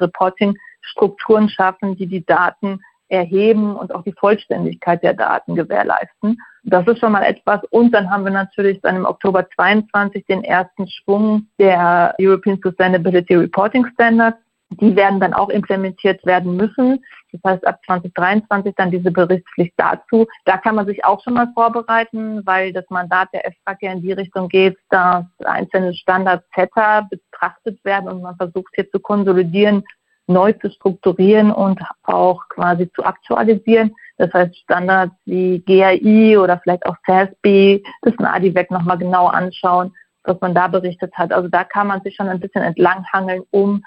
Reporting-Strukturen 0.84 1.50
schaffen, 1.50 1.96
die 1.96 2.08
die 2.08 2.26
Daten 2.26 2.82
erheben 3.10 3.76
und 3.76 3.94
auch 3.94 4.04
die 4.04 4.14
Vollständigkeit 4.14 5.04
der 5.04 5.14
Daten 5.14 5.56
gewährleisten. 5.56 6.38
Das 6.64 6.88
ist 6.88 7.00
schon 7.00 7.12
mal 7.12 7.24
etwas. 7.24 7.62
Und 7.70 7.92
dann 7.92 8.10
haben 8.10 8.24
wir 8.24 8.32
natürlich 8.32 8.82
dann 8.82 8.96
im 8.96 9.06
Oktober 9.06 9.48
22 9.56 10.26
den 10.26 10.44
ersten 10.44 10.88
Schwung 10.88 11.48
der 11.60 12.16
European 12.20 12.60
Sustainability 12.64 13.36
Reporting 13.36 13.86
Standards 13.94 14.38
die 14.82 14.96
werden 14.96 15.20
dann 15.20 15.34
auch 15.34 15.50
implementiert 15.50 16.26
werden 16.26 16.56
müssen. 16.56 17.04
Das 17.32 17.42
heißt, 17.44 17.68
ab 17.68 17.80
2023 17.86 18.74
dann 18.76 18.92
diese 18.92 19.12
Berichtspflicht 19.12 19.74
dazu. 19.78 20.28
Da 20.46 20.58
kann 20.58 20.76
man 20.76 20.86
sich 20.86 21.04
auch 21.04 21.24
schon 21.24 21.34
mal 21.34 21.52
vorbereiten, 21.54 22.46
weil 22.46 22.74
das 22.74 22.86
Mandat 22.90 23.30
der 23.34 23.46
FPAC 23.46 23.82
ja 23.82 23.92
in 23.92 24.02
die 24.02 24.12
Richtung 24.12 24.50
geht, 24.50 24.78
dass 24.90 25.26
einzelne 25.44 25.94
Standards 25.94 26.46
CETA 26.54 27.02
betrachtet 27.02 27.84
werden 27.84 28.10
und 28.10 28.22
man 28.22 28.36
versucht 28.36 28.74
hier 28.76 28.90
zu 28.90 29.00
konsolidieren, 29.00 29.84
neu 30.28 30.54
zu 30.54 30.70
strukturieren 30.70 31.52
und 31.52 31.82
auch 32.04 32.48
quasi 32.50 32.90
zu 32.94 33.04
aktualisieren. 33.04 33.94
Das 34.18 34.32
heißt, 34.34 34.56
Standards 34.58 35.16
wie 35.26 35.60
GAI 35.60 36.40
oder 36.40 36.60
vielleicht 36.60 36.86
auch 36.86 36.96
CESB, 37.06 37.84
das 38.02 38.14
NADIVEC 38.20 38.72
nochmal 38.72 38.98
genau 38.98 39.28
anschauen, 39.28 39.94
was 40.24 40.40
man 40.40 40.54
da 40.54 40.68
berichtet 40.68 41.14
hat. 41.16 41.32
Also 41.34 41.50
da 41.50 41.64
kann 41.64 41.88
man 41.88 42.02
sich 42.02 42.16
schon 42.16 42.30
ein 42.30 42.40
bisschen 42.40 42.62
entlanghangeln, 42.62 43.44
um 43.52 43.84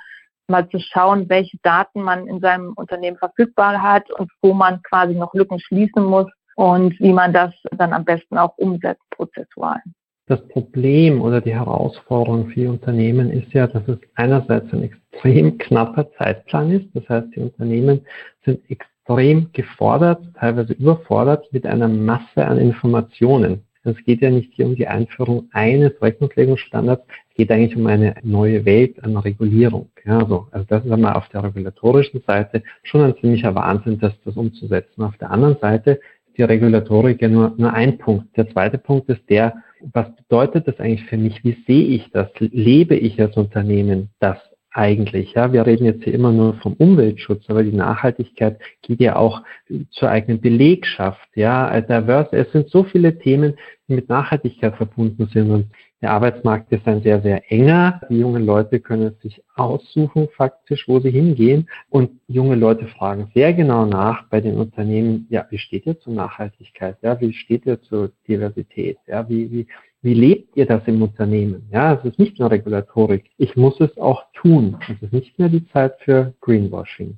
mal 0.48 0.68
zu 0.68 0.78
schauen, 0.78 1.28
welche 1.28 1.58
Daten 1.62 2.02
man 2.02 2.26
in 2.26 2.40
seinem 2.40 2.72
Unternehmen 2.74 3.16
verfügbar 3.16 3.82
hat 3.82 4.10
und 4.12 4.30
wo 4.42 4.52
man 4.52 4.82
quasi 4.82 5.14
noch 5.14 5.34
Lücken 5.34 5.58
schließen 5.58 6.04
muss 6.04 6.26
und 6.54 6.98
wie 7.00 7.12
man 7.12 7.32
das 7.32 7.52
dann 7.72 7.92
am 7.92 8.04
besten 8.04 8.38
auch 8.38 8.56
umsetzt 8.56 9.02
prozessual. 9.10 9.80
Das 10.28 10.46
Problem 10.48 11.20
oder 11.20 11.40
die 11.40 11.54
Herausforderung 11.54 12.48
für 12.48 12.60
die 12.60 12.66
Unternehmen 12.66 13.30
ist 13.30 13.52
ja, 13.52 13.68
dass 13.68 13.86
es 13.86 13.98
einerseits 14.16 14.72
ein 14.72 14.82
extrem 14.82 15.56
knapper 15.56 16.10
Zeitplan 16.18 16.72
ist. 16.72 16.86
Das 16.94 17.08
heißt, 17.08 17.28
die 17.36 17.40
Unternehmen 17.40 18.00
sind 18.44 18.60
extrem 18.68 19.52
gefordert, 19.52 20.20
teilweise 20.34 20.72
überfordert 20.72 21.46
mit 21.52 21.64
einer 21.64 21.86
Masse 21.86 22.44
an 22.44 22.58
Informationen. 22.58 23.62
Es 23.84 24.02
geht 24.04 24.20
ja 24.20 24.30
nicht 24.30 24.52
hier 24.54 24.66
um 24.66 24.74
die 24.74 24.88
Einführung 24.88 25.48
eines 25.52 25.92
Rechnungslegungsstandards, 26.02 27.04
es 27.30 27.36
geht 27.36 27.52
eigentlich 27.52 27.76
um 27.76 27.86
eine 27.86 28.16
neue 28.24 28.64
Welt 28.64 29.02
an 29.04 29.16
Regulierung. 29.16 29.90
Ja, 30.04 30.26
so. 30.26 30.48
Also 30.50 30.66
das 30.68 30.84
ist 30.84 30.90
einmal 30.90 31.14
auf 31.14 31.28
der 31.28 31.44
regulatorischen 31.44 32.20
Seite 32.26 32.64
schon 32.82 33.02
ein 33.02 33.14
ziemlicher 33.20 33.54
Wahnsinn, 33.54 34.00
das, 34.00 34.12
das 34.24 34.36
umzusetzen. 34.36 35.04
Auf 35.04 35.16
der 35.18 35.30
anderen 35.30 35.56
Seite 35.60 36.00
ist 36.26 36.36
die 36.36 36.42
Regulatorik 36.42 37.22
ja 37.22 37.28
nur, 37.28 37.54
nur 37.56 37.72
ein 37.72 37.98
Punkt. 37.98 38.36
Der 38.36 38.50
zweite 38.50 38.78
Punkt 38.78 39.08
ist 39.08 39.22
der, 39.30 39.54
was 39.92 40.14
bedeutet 40.16 40.68
das 40.68 40.78
eigentlich 40.80 41.04
für 41.04 41.16
mich? 41.16 41.44
Wie 41.44 41.56
sehe 41.66 41.86
ich 41.86 42.10
das? 42.10 42.28
Lebe 42.38 42.96
ich 42.96 43.20
als 43.20 43.36
Unternehmen 43.36 44.10
das 44.20 44.38
eigentlich? 44.70 45.32
Ja, 45.34 45.52
wir 45.52 45.66
reden 45.66 45.84
jetzt 45.84 46.04
hier 46.04 46.14
immer 46.14 46.32
nur 46.32 46.54
vom 46.54 46.74
Umweltschutz, 46.74 47.44
aber 47.48 47.62
die 47.62 47.72
Nachhaltigkeit 47.72 48.60
geht 48.82 49.00
ja 49.00 49.16
auch 49.16 49.42
zur 49.90 50.10
eigenen 50.10 50.40
Belegschaft. 50.40 51.28
Ja, 51.34 51.80
diverse. 51.80 52.36
Es 52.36 52.52
sind 52.52 52.68
so 52.70 52.84
viele 52.84 53.18
Themen, 53.18 53.54
die 53.88 53.94
mit 53.94 54.08
Nachhaltigkeit 54.08 54.76
verbunden 54.76 55.28
sind 55.32 55.50
und 55.50 55.66
der 56.02 56.10
Arbeitsmarkt 56.10 56.70
ist 56.72 56.86
ein 56.86 57.02
sehr, 57.02 57.22
sehr 57.22 57.50
enger. 57.50 58.02
Die 58.10 58.18
jungen 58.18 58.44
Leute 58.44 58.80
können 58.80 59.16
sich 59.22 59.42
aussuchen 59.54 60.28
faktisch, 60.36 60.86
wo 60.86 61.00
sie 61.00 61.10
hingehen. 61.10 61.68
Und 61.88 62.20
junge 62.28 62.54
Leute 62.54 62.86
fragen 62.86 63.30
sehr 63.34 63.54
genau 63.54 63.86
nach 63.86 64.28
bei 64.28 64.42
den 64.42 64.58
Unternehmen, 64.58 65.26
ja, 65.30 65.46
wie 65.48 65.58
steht 65.58 65.86
ihr 65.86 65.98
zur 65.98 66.12
Nachhaltigkeit? 66.12 66.98
Ja, 67.00 67.18
wie 67.20 67.32
steht 67.32 67.64
ihr 67.64 67.80
zur 67.80 68.12
Diversität? 68.28 68.98
Ja, 69.06 69.26
wie, 69.28 69.50
wie, 69.50 69.66
wie 70.02 70.14
lebt 70.14 70.54
ihr 70.56 70.66
das 70.66 70.86
im 70.86 71.00
Unternehmen? 71.00 71.66
Ja, 71.72 71.94
es 71.94 72.04
ist 72.04 72.18
nicht 72.18 72.38
nur 72.38 72.50
Regulatorik. 72.50 73.30
Ich 73.38 73.56
muss 73.56 73.80
es 73.80 73.96
auch 73.96 74.24
tun. 74.34 74.76
Es 74.88 75.02
ist 75.02 75.12
nicht 75.12 75.38
mehr 75.38 75.48
die 75.48 75.66
Zeit 75.68 75.94
für 76.00 76.34
Greenwashing. 76.42 77.16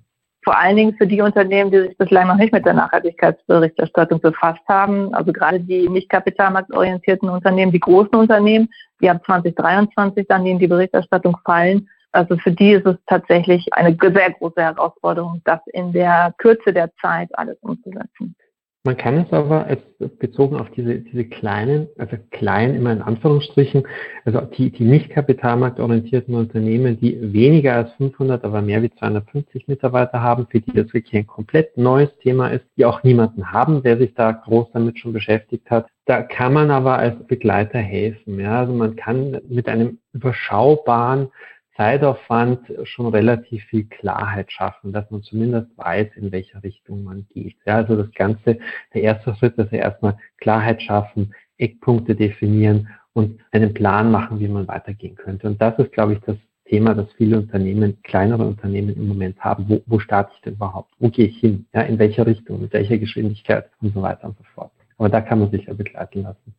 Vor 0.49 0.59
allen 0.59 0.77
Dingen 0.77 0.97
für 0.97 1.07
die 1.07 1.21
Unternehmen, 1.21 1.71
die 1.71 1.81
sich 1.81 1.99
bislang 1.99 2.27
noch 2.27 2.37
nicht 2.37 2.55
mit 2.55 2.65
der 2.65 2.73
Nachhaltigkeitsberichterstattung 2.73 4.19
befasst 4.19 4.63
haben. 4.67 5.13
Also 5.13 5.31
gerade 5.31 5.61
die 5.61 5.91
nicht 5.91 6.09
kapitalmarktorientierten 6.09 7.29
Unternehmen, 7.29 7.71
die 7.71 7.81
großen 7.81 8.15
Unternehmen, 8.15 8.71
die 9.03 9.11
ab 9.11 9.21
2023 9.27 10.27
dann 10.27 10.47
in 10.47 10.59
die 10.59 10.67
Berichterstattung 10.67 11.37
fallen. 11.45 11.91
Also 12.13 12.39
für 12.39 12.51
die 12.51 12.71
ist 12.71 12.87
es 12.87 12.97
tatsächlich 13.07 13.67
eine 13.73 13.95
sehr 14.01 14.31
große 14.31 14.63
Herausforderung, 14.63 15.43
das 15.45 15.61
in 15.75 15.93
der 15.93 16.33
Kürze 16.39 16.73
der 16.73 16.91
Zeit 16.95 17.29
alles 17.35 17.59
umzusetzen. 17.61 18.35
Man 18.85 18.97
kann 18.97 19.19
es 19.19 19.33
aber 19.33 19.67
bezogen 20.19 20.57
auf 20.57 20.71
diese, 20.71 21.01
diese 21.01 21.25
kleinen, 21.25 21.89
also 21.99 22.17
klein 22.31 22.77
immer 22.77 22.93
in 22.93 23.03
Anführungsstrichen, 23.03 23.83
also 24.25 24.41
die, 24.41 24.71
die 24.71 24.85
nicht 24.85 25.11
kapitalmarktorientierten 25.11 26.35
Unternehmen, 26.35 26.99
die 26.99 27.19
weniger 27.33 27.75
als 27.75 27.93
500, 27.95 28.45
aber 28.45 28.63
mehr 28.63 28.81
wie 28.83 28.91
250 28.91 29.67
Mitarbeiter 29.67 30.23
haben, 30.23 30.47
für 30.49 30.61
die 30.61 30.73
das 30.73 30.95
wirklich 30.95 31.17
ein 31.17 31.27
komplett 31.27 31.77
neues 31.77 32.17
Thema 32.19 32.49
ist, 32.49 32.65
die 32.77 32.85
auch 32.85 33.03
niemanden 33.03 33.51
haben, 33.51 33.83
der 33.83 33.99
sich 33.99 34.15
da 34.15 34.31
groß 34.31 34.69
damit 34.73 34.99
schon 34.99 35.13
beschäftigt 35.13 35.69
hat. 35.71 35.89
Da 36.07 36.23
kann 36.23 36.53
man 36.53 36.71
aber 36.71 36.99
als 36.99 37.27
Begleiter 37.27 37.81
helfen. 37.81 38.39
Ja? 38.39 38.61
Also 38.61 38.73
man 38.73 38.95
kann 38.95 39.41
mit 39.49 39.69
einem 39.69 39.99
überschaubaren 40.13 41.29
Zeitaufwand 41.79 42.73
schon 42.83 43.07
relativ 43.07 43.63
viel 43.67 43.85
Klarheit 43.85 44.51
schaffen, 44.51 44.93
dass 44.93 45.09
man 45.13 45.23
zumindest 45.23 45.69
weiß, 45.79 46.09
in 46.17 46.33
welche 46.33 46.61
Richtung 46.65 47.05
man 47.05 47.25
geht. 47.33 47.55
Ja, 47.67 47.77
also 47.77 47.95
das 47.95 48.11
Ganze, 48.15 48.59
der 48.93 49.03
erste 49.03 49.33
Schritt 49.37 49.57
ist 49.59 49.71
ja 49.71 49.79
erstmal 49.79 50.19
Klarheit 50.39 50.83
schaffen, 50.83 51.33
Eckpunkte 51.57 52.17
definieren 52.17 52.89
und 53.13 53.41
einen 53.53 53.75
Plan 53.75 54.11
machen, 54.11 54.41
wie 54.41 54.49
man 54.49 54.67
weitergehen 54.67 55.15
könnte. 55.15 55.47
Und 55.47 55.63
das 55.63 55.79
ist, 55.79 55.93
glaube 55.93 56.15
ich, 56.15 56.21
das 56.21 56.37
Thema, 56.65 56.97
das 56.97 57.13
viele 57.13 57.39
Unternehmen, 57.39 58.03
kleinere 58.03 58.45
Unternehmen 58.45 58.97
im 58.97 59.07
Moment 59.07 59.39
haben. 59.39 59.67
Wo, 59.69 59.81
wo 59.87 60.01
starte 60.01 60.33
ich 60.35 60.41
denn 60.41 60.55
überhaupt? 60.55 60.93
Wo 60.99 61.09
gehe 61.11 61.27
ich 61.27 61.39
hin? 61.39 61.67
Ja, 61.73 61.83
in 61.83 62.01
welche 62.01 62.27
Richtung? 62.27 62.61
Mit 62.61 62.73
welcher 62.73 62.99
Geschwindigkeit? 62.99 63.71
Und 63.81 63.95
so 63.95 64.03
weiter 64.03 64.25
und 64.25 64.37
so 64.37 64.45
fort. 64.53 64.73
Aber 64.97 65.09
da 65.09 65.21
kann 65.21 65.39
man 65.39 65.53
sich 65.53 65.67
ja 65.67 65.75
begleiten 65.75 66.23
lassen. 66.23 66.55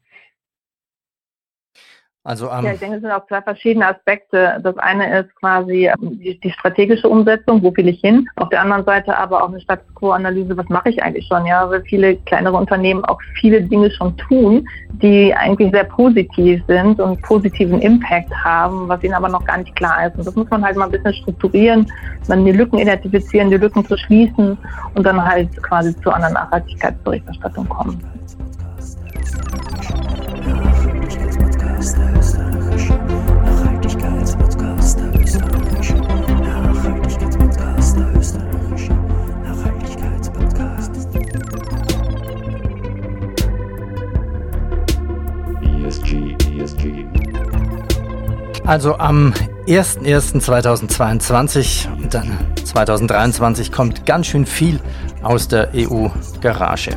Also, 2.30 2.48
ähm, 2.52 2.64
ja, 2.64 2.74
ich 2.74 2.80
denke, 2.80 2.98
es 2.98 3.02
sind 3.02 3.10
auch 3.10 3.26
zwei 3.26 3.42
verschiedene 3.42 3.88
Aspekte. 3.88 4.60
Das 4.62 4.78
eine 4.78 5.22
ist 5.22 5.36
quasi 5.38 5.88
ähm, 5.88 6.20
die, 6.20 6.40
die, 6.40 6.52
strategische 6.52 7.10
Umsetzung, 7.10 7.64
wo 7.64 7.76
will 7.76 7.88
ich 7.88 8.02
hin? 8.02 8.30
Auf 8.36 8.50
der 8.50 8.62
anderen 8.62 8.86
Seite 8.86 9.18
aber 9.18 9.42
auch 9.42 9.48
eine 9.48 9.60
Status 9.60 9.88
Quo-Analyse, 9.96 10.56
was 10.56 10.70
mache 10.70 10.90
ich 10.90 11.02
eigentlich 11.02 11.26
schon? 11.26 11.48
Ja, 11.48 11.68
weil 11.68 11.82
viele 11.86 12.18
kleinere 12.18 12.56
Unternehmen 12.56 13.04
auch 13.06 13.20
viele 13.40 13.64
Dinge 13.64 13.90
schon 13.90 14.16
tun, 14.18 14.70
die 15.02 15.34
eigentlich 15.34 15.72
sehr 15.72 15.86
positiv 15.86 16.62
sind 16.68 17.00
und 17.00 17.20
positiven 17.24 17.82
Impact 17.82 18.32
haben, 18.44 18.88
was 18.88 19.04
ihnen 19.04 19.16
aber 19.16 19.30
noch 19.30 19.44
gar 19.46 19.58
nicht 19.58 19.76
klar 19.76 20.06
ist. 20.06 20.16
Und 20.16 20.28
das 20.28 20.36
muss 20.36 20.48
man 20.52 20.64
halt 20.64 20.78
mal 20.78 20.86
ein 20.86 20.92
bisschen 20.92 21.16
strukturieren, 21.16 21.92
dann 22.28 22.46
die 22.46 22.52
Lücken 22.52 22.78
identifizieren, 22.78 23.50
die 23.50 23.58
Lücken 23.58 23.84
zu 23.84 23.98
schließen 23.98 24.56
und 24.94 25.04
dann 25.04 25.20
halt 25.26 25.50
quasi 25.64 26.00
zu 26.02 26.12
einer 26.12 26.30
Nachhaltigkeitsberichterstattung 26.30 27.68
kommen. 27.68 28.00
Also 48.70 48.98
am 49.00 49.34
01.01.2022 49.66 51.92
und 51.92 52.14
dann 52.14 52.38
2023 52.64 53.72
kommt 53.72 54.06
ganz 54.06 54.28
schön 54.28 54.46
viel 54.46 54.80
aus 55.24 55.48
der 55.48 55.72
EU-Garage. 55.74 56.92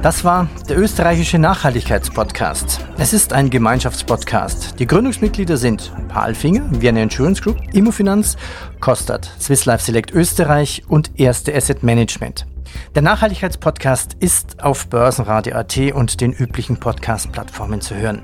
Das 0.00 0.22
war 0.22 0.46
der 0.68 0.78
österreichische 0.78 1.40
Nachhaltigkeitspodcast. 1.40 2.86
Es 2.98 3.12
ist 3.12 3.32
ein 3.32 3.50
Gemeinschaftspodcast. 3.50 4.78
Die 4.78 4.86
Gründungsmitglieder 4.86 5.56
sind 5.56 5.92
Palfinger, 6.06 6.62
Vienna 6.70 7.02
Insurance 7.02 7.42
Group, 7.42 7.56
Immofinanz, 7.72 8.36
Kostat, 8.78 9.28
Swiss 9.40 9.64
Life 9.64 9.84
Select 9.84 10.12
Österreich 10.12 10.84
und 10.86 11.18
Erste 11.18 11.52
Asset 11.52 11.82
Management. 11.82 12.46
Der 12.94 13.02
Nachhaltigkeitspodcast 13.02 14.14
ist 14.20 14.62
auf 14.62 14.86
Börsenradio.at 14.86 15.78
und 15.94 16.20
den 16.20 16.32
üblichen 16.32 16.76
Podcast-Plattformen 16.76 17.80
zu 17.80 17.96
hören. 17.96 18.22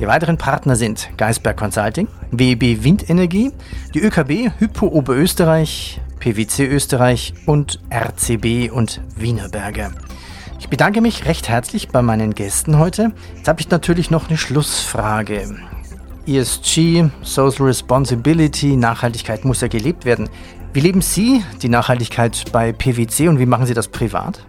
Die 0.00 0.08
weiteren 0.08 0.38
Partner 0.38 0.74
sind 0.74 1.08
Geisberg 1.16 1.56
Consulting, 1.56 2.08
WEB 2.32 2.82
Windenergie, 2.82 3.52
die 3.94 4.00
ÖKB, 4.00 4.50
Hypo 4.58 4.86
Oberösterreich, 4.86 6.00
PwC 6.18 6.66
Österreich 6.66 7.32
und 7.46 7.80
RCB 7.90 8.72
und 8.72 9.00
Wienerberger. 9.16 9.92
Ich 10.58 10.68
bedanke 10.68 11.00
mich 11.00 11.26
recht 11.26 11.48
herzlich 11.48 11.90
bei 11.90 12.02
meinen 12.02 12.34
Gästen 12.34 12.78
heute. 12.78 13.12
Jetzt 13.36 13.46
habe 13.46 13.60
ich 13.60 13.70
natürlich 13.70 14.10
noch 14.10 14.28
eine 14.28 14.36
Schlussfrage. 14.36 15.54
ESG, 16.26 17.10
Social 17.22 17.66
Responsibility, 17.66 18.76
Nachhaltigkeit 18.76 19.44
muss 19.44 19.60
ja 19.60 19.68
gelebt 19.68 20.04
werden. 20.04 20.28
Wie 20.72 20.80
leben 20.80 21.02
Sie 21.02 21.44
die 21.62 21.68
Nachhaltigkeit 21.68 22.44
bei 22.50 22.72
PwC 22.72 23.28
und 23.28 23.38
wie 23.38 23.46
machen 23.46 23.66
Sie 23.66 23.74
das 23.74 23.86
privat? 23.86 24.44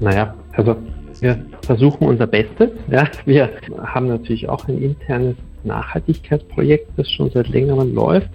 Naja, 0.00 0.34
also 0.52 0.76
wir 1.20 1.44
versuchen 1.62 2.06
unser 2.06 2.26
Bestes. 2.26 2.70
Ja. 2.90 3.08
Wir 3.24 3.50
haben 3.82 4.08
natürlich 4.08 4.48
auch 4.48 4.66
ein 4.68 4.80
internes 4.80 5.36
Nachhaltigkeitsprojekt, 5.64 6.90
das 6.96 7.10
schon 7.10 7.30
seit 7.30 7.48
längerem 7.48 7.94
läuft. 7.94 8.30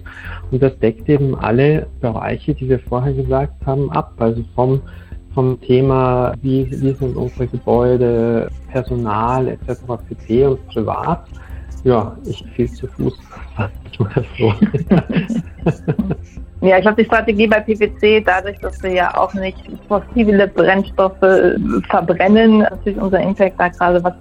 Und 0.50 0.62
das 0.62 0.78
deckt 0.78 1.08
eben 1.08 1.34
alle 1.34 1.86
Bereiche, 2.00 2.54
die 2.54 2.68
wir 2.68 2.78
vorher 2.78 3.12
gesagt 3.12 3.66
haben, 3.66 3.90
ab. 3.90 4.12
Also 4.18 4.44
vom, 4.54 4.80
vom 5.34 5.60
Thema, 5.60 6.34
wie, 6.42 6.70
wie 6.70 6.92
sind 6.92 7.16
unsere 7.16 7.48
Gebäude, 7.48 8.48
Personal 8.70 9.48
etc. 9.48 9.80
pp. 10.08 10.46
und 10.46 10.66
privat. 10.68 11.26
Ja, 11.84 12.16
ich 12.24 12.44
viel 12.54 12.70
zu 12.70 12.86
Fuß. 12.86 13.18
Ja, 16.62 16.78
ich 16.78 16.82
glaube, 16.82 17.02
die 17.02 17.06
Strategie 17.06 17.46
bei 17.46 17.60
PwC, 17.60 18.22
dadurch, 18.22 18.58
dass 18.60 18.82
wir 18.82 18.90
ja 18.90 19.14
auch 19.14 19.34
nicht 19.34 19.58
fossile 19.88 20.48
Brennstoffe 20.48 21.20
äh, 21.20 21.58
verbrennen, 21.90 22.60
natürlich 22.60 22.98
unser 22.98 23.20
Impact 23.20 23.60
da 23.60 23.68
gerade, 23.68 24.02
was, 24.02 24.14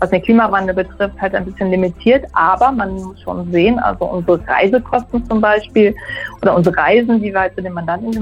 was 0.00 0.08
den 0.08 0.22
Klimawandel 0.22 0.74
betrifft, 0.74 1.20
halt 1.20 1.34
ein 1.34 1.44
bisschen 1.44 1.70
limitiert. 1.70 2.24
Aber 2.32 2.72
man 2.72 2.94
muss 2.94 3.20
schon 3.20 3.52
sehen, 3.52 3.78
also 3.78 4.06
unsere 4.06 4.40
Reisekosten 4.48 5.26
zum 5.26 5.42
Beispiel 5.42 5.94
oder 6.40 6.56
unsere 6.56 6.74
Reisen, 6.74 7.20
die 7.20 7.32
wir 7.32 7.40
halt 7.40 7.54
zu 7.54 7.62
den 7.62 7.74
Mandanten 7.74 8.12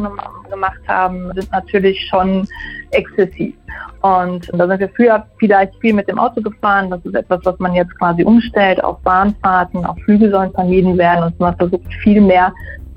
gemacht 0.50 0.80
haben, 0.88 1.30
sind 1.32 1.50
natürlich 1.52 2.04
schon 2.10 2.48
exzessiv. 2.90 3.54
Und 4.00 4.50
da 4.52 4.66
sind 4.66 4.80
wir 4.80 4.88
früher 4.88 5.24
vielleicht 5.38 5.76
viel 5.76 5.94
mit 5.94 6.08
dem 6.08 6.18
Auto 6.18 6.42
gefahren. 6.42 6.90
Das 6.90 7.04
ist 7.04 7.14
etwas, 7.14 7.40
was 7.44 7.56
man 7.60 7.74
jetzt 7.74 7.96
quasi 7.98 8.24
umstellt 8.24 8.82
auf 8.82 8.98
Bahnfahrten, 9.02 9.86
auf 9.86 9.96
Flüge 10.00 10.30
sollen 10.30 10.50
vermieden 10.50 10.98
werden 10.98 11.24
und 11.24 11.38
man 11.38 11.56
versucht 11.56 11.94
viel 12.02 12.20
mehr 12.20 12.52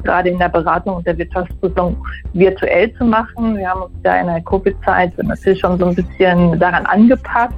gerade 0.05 0.29
in 0.29 0.39
der 0.39 0.49
Beratung 0.49 0.97
und 0.97 1.07
der 1.07 1.17
Wirtschaftsprüfung 1.17 1.97
virtuell 2.33 2.93
zu 2.93 3.03
machen. 3.03 3.57
Wir 3.57 3.69
haben 3.69 3.81
uns 3.83 3.93
ja 4.03 4.15
in 4.21 4.27
der 4.27 4.41
Covid-Zeit 4.41 5.11
natürlich 5.23 5.59
schon 5.59 5.77
so 5.77 5.87
ein 5.87 5.95
bisschen 5.95 6.57
daran 6.59 6.85
angepasst 6.85 7.55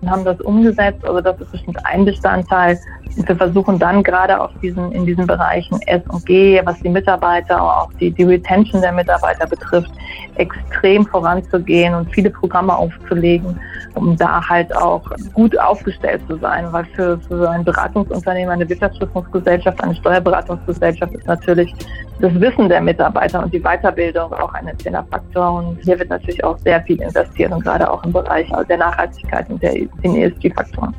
und 0.00 0.10
haben 0.10 0.24
das 0.24 0.40
umgesetzt. 0.40 1.04
Also 1.04 1.20
das 1.20 1.40
ist 1.40 1.52
bestimmt 1.52 1.78
ein 1.86 2.04
Bestandteil. 2.04 2.78
Wir 3.14 3.36
versuchen 3.36 3.78
dann 3.78 4.02
gerade 4.02 4.38
auf 4.38 4.50
diesen, 4.60 4.92
in 4.92 5.06
diesen 5.06 5.26
Bereichen 5.26 5.80
S 5.86 6.02
und 6.08 6.26
G, 6.26 6.60
was 6.64 6.78
die 6.80 6.88
Mitarbeiter, 6.88 7.62
auch 7.62 7.90
die, 7.94 8.10
die 8.10 8.24
Retention 8.24 8.82
der 8.82 8.92
Mitarbeiter 8.92 9.46
betrifft, 9.46 9.90
extrem 10.34 11.06
voranzugehen 11.06 11.94
und 11.94 12.12
viele 12.12 12.30
Programme 12.30 12.76
aufzulegen, 12.76 13.58
um 13.94 14.16
da 14.16 14.46
halt 14.46 14.74
auch 14.76 15.02
gut 15.32 15.58
aufgestellt 15.58 16.20
zu 16.28 16.36
sein. 16.36 16.66
Weil 16.72 16.84
für, 16.94 17.18
für 17.20 17.48
ein 17.48 17.64
Beratungsunternehmen, 17.64 18.50
eine 18.50 18.68
Wirtschaftsprüfungsgesellschaft, 18.68 19.82
eine 19.82 19.94
Steuerberatungsgesellschaft 19.94 21.14
ist 21.14 21.26
natürlich 21.26 21.74
das 22.20 22.34
Wissen 22.40 22.68
der 22.68 22.80
Mitarbeiter 22.80 23.42
und 23.42 23.52
die 23.52 23.60
Weiterbildung 23.60 24.32
auch 24.32 24.52
ein 24.54 24.68
entscheidender 24.68 25.06
Faktor. 25.10 25.52
Und 25.58 25.78
hier 25.84 25.98
wird 25.98 26.10
natürlich 26.10 26.42
auch 26.44 26.58
sehr 26.58 26.82
viel 26.82 27.00
investiert 27.00 27.52
und 27.52 27.62
gerade 27.62 27.90
auch 27.90 28.04
im 28.04 28.12
Bereich 28.12 28.50
der 28.68 28.76
Nachhaltigkeit 28.76 29.48
und 29.48 29.62
der, 29.62 29.72
den 30.02 30.16
ESG-Faktoren. 30.16 30.94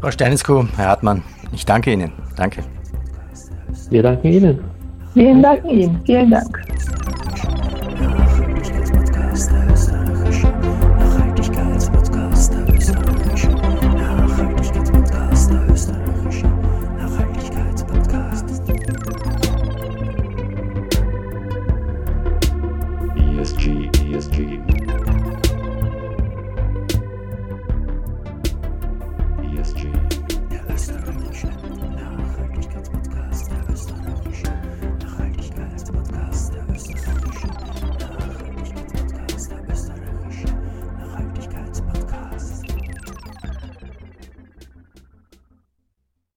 Frau 0.00 0.10
Steinesko, 0.10 0.66
Herr 0.76 0.88
Hartmann, 0.88 1.22
ich 1.52 1.64
danke 1.64 1.92
Ihnen. 1.92 2.12
Danke. 2.36 2.62
Wir 3.90 4.02
danken 4.02 4.28
Ihnen. 4.28 4.60
Vielen 5.14 5.42
Dank 5.42 5.64
Ihnen. 5.64 6.00
Vielen 6.04 6.30
Dank. 6.30 6.75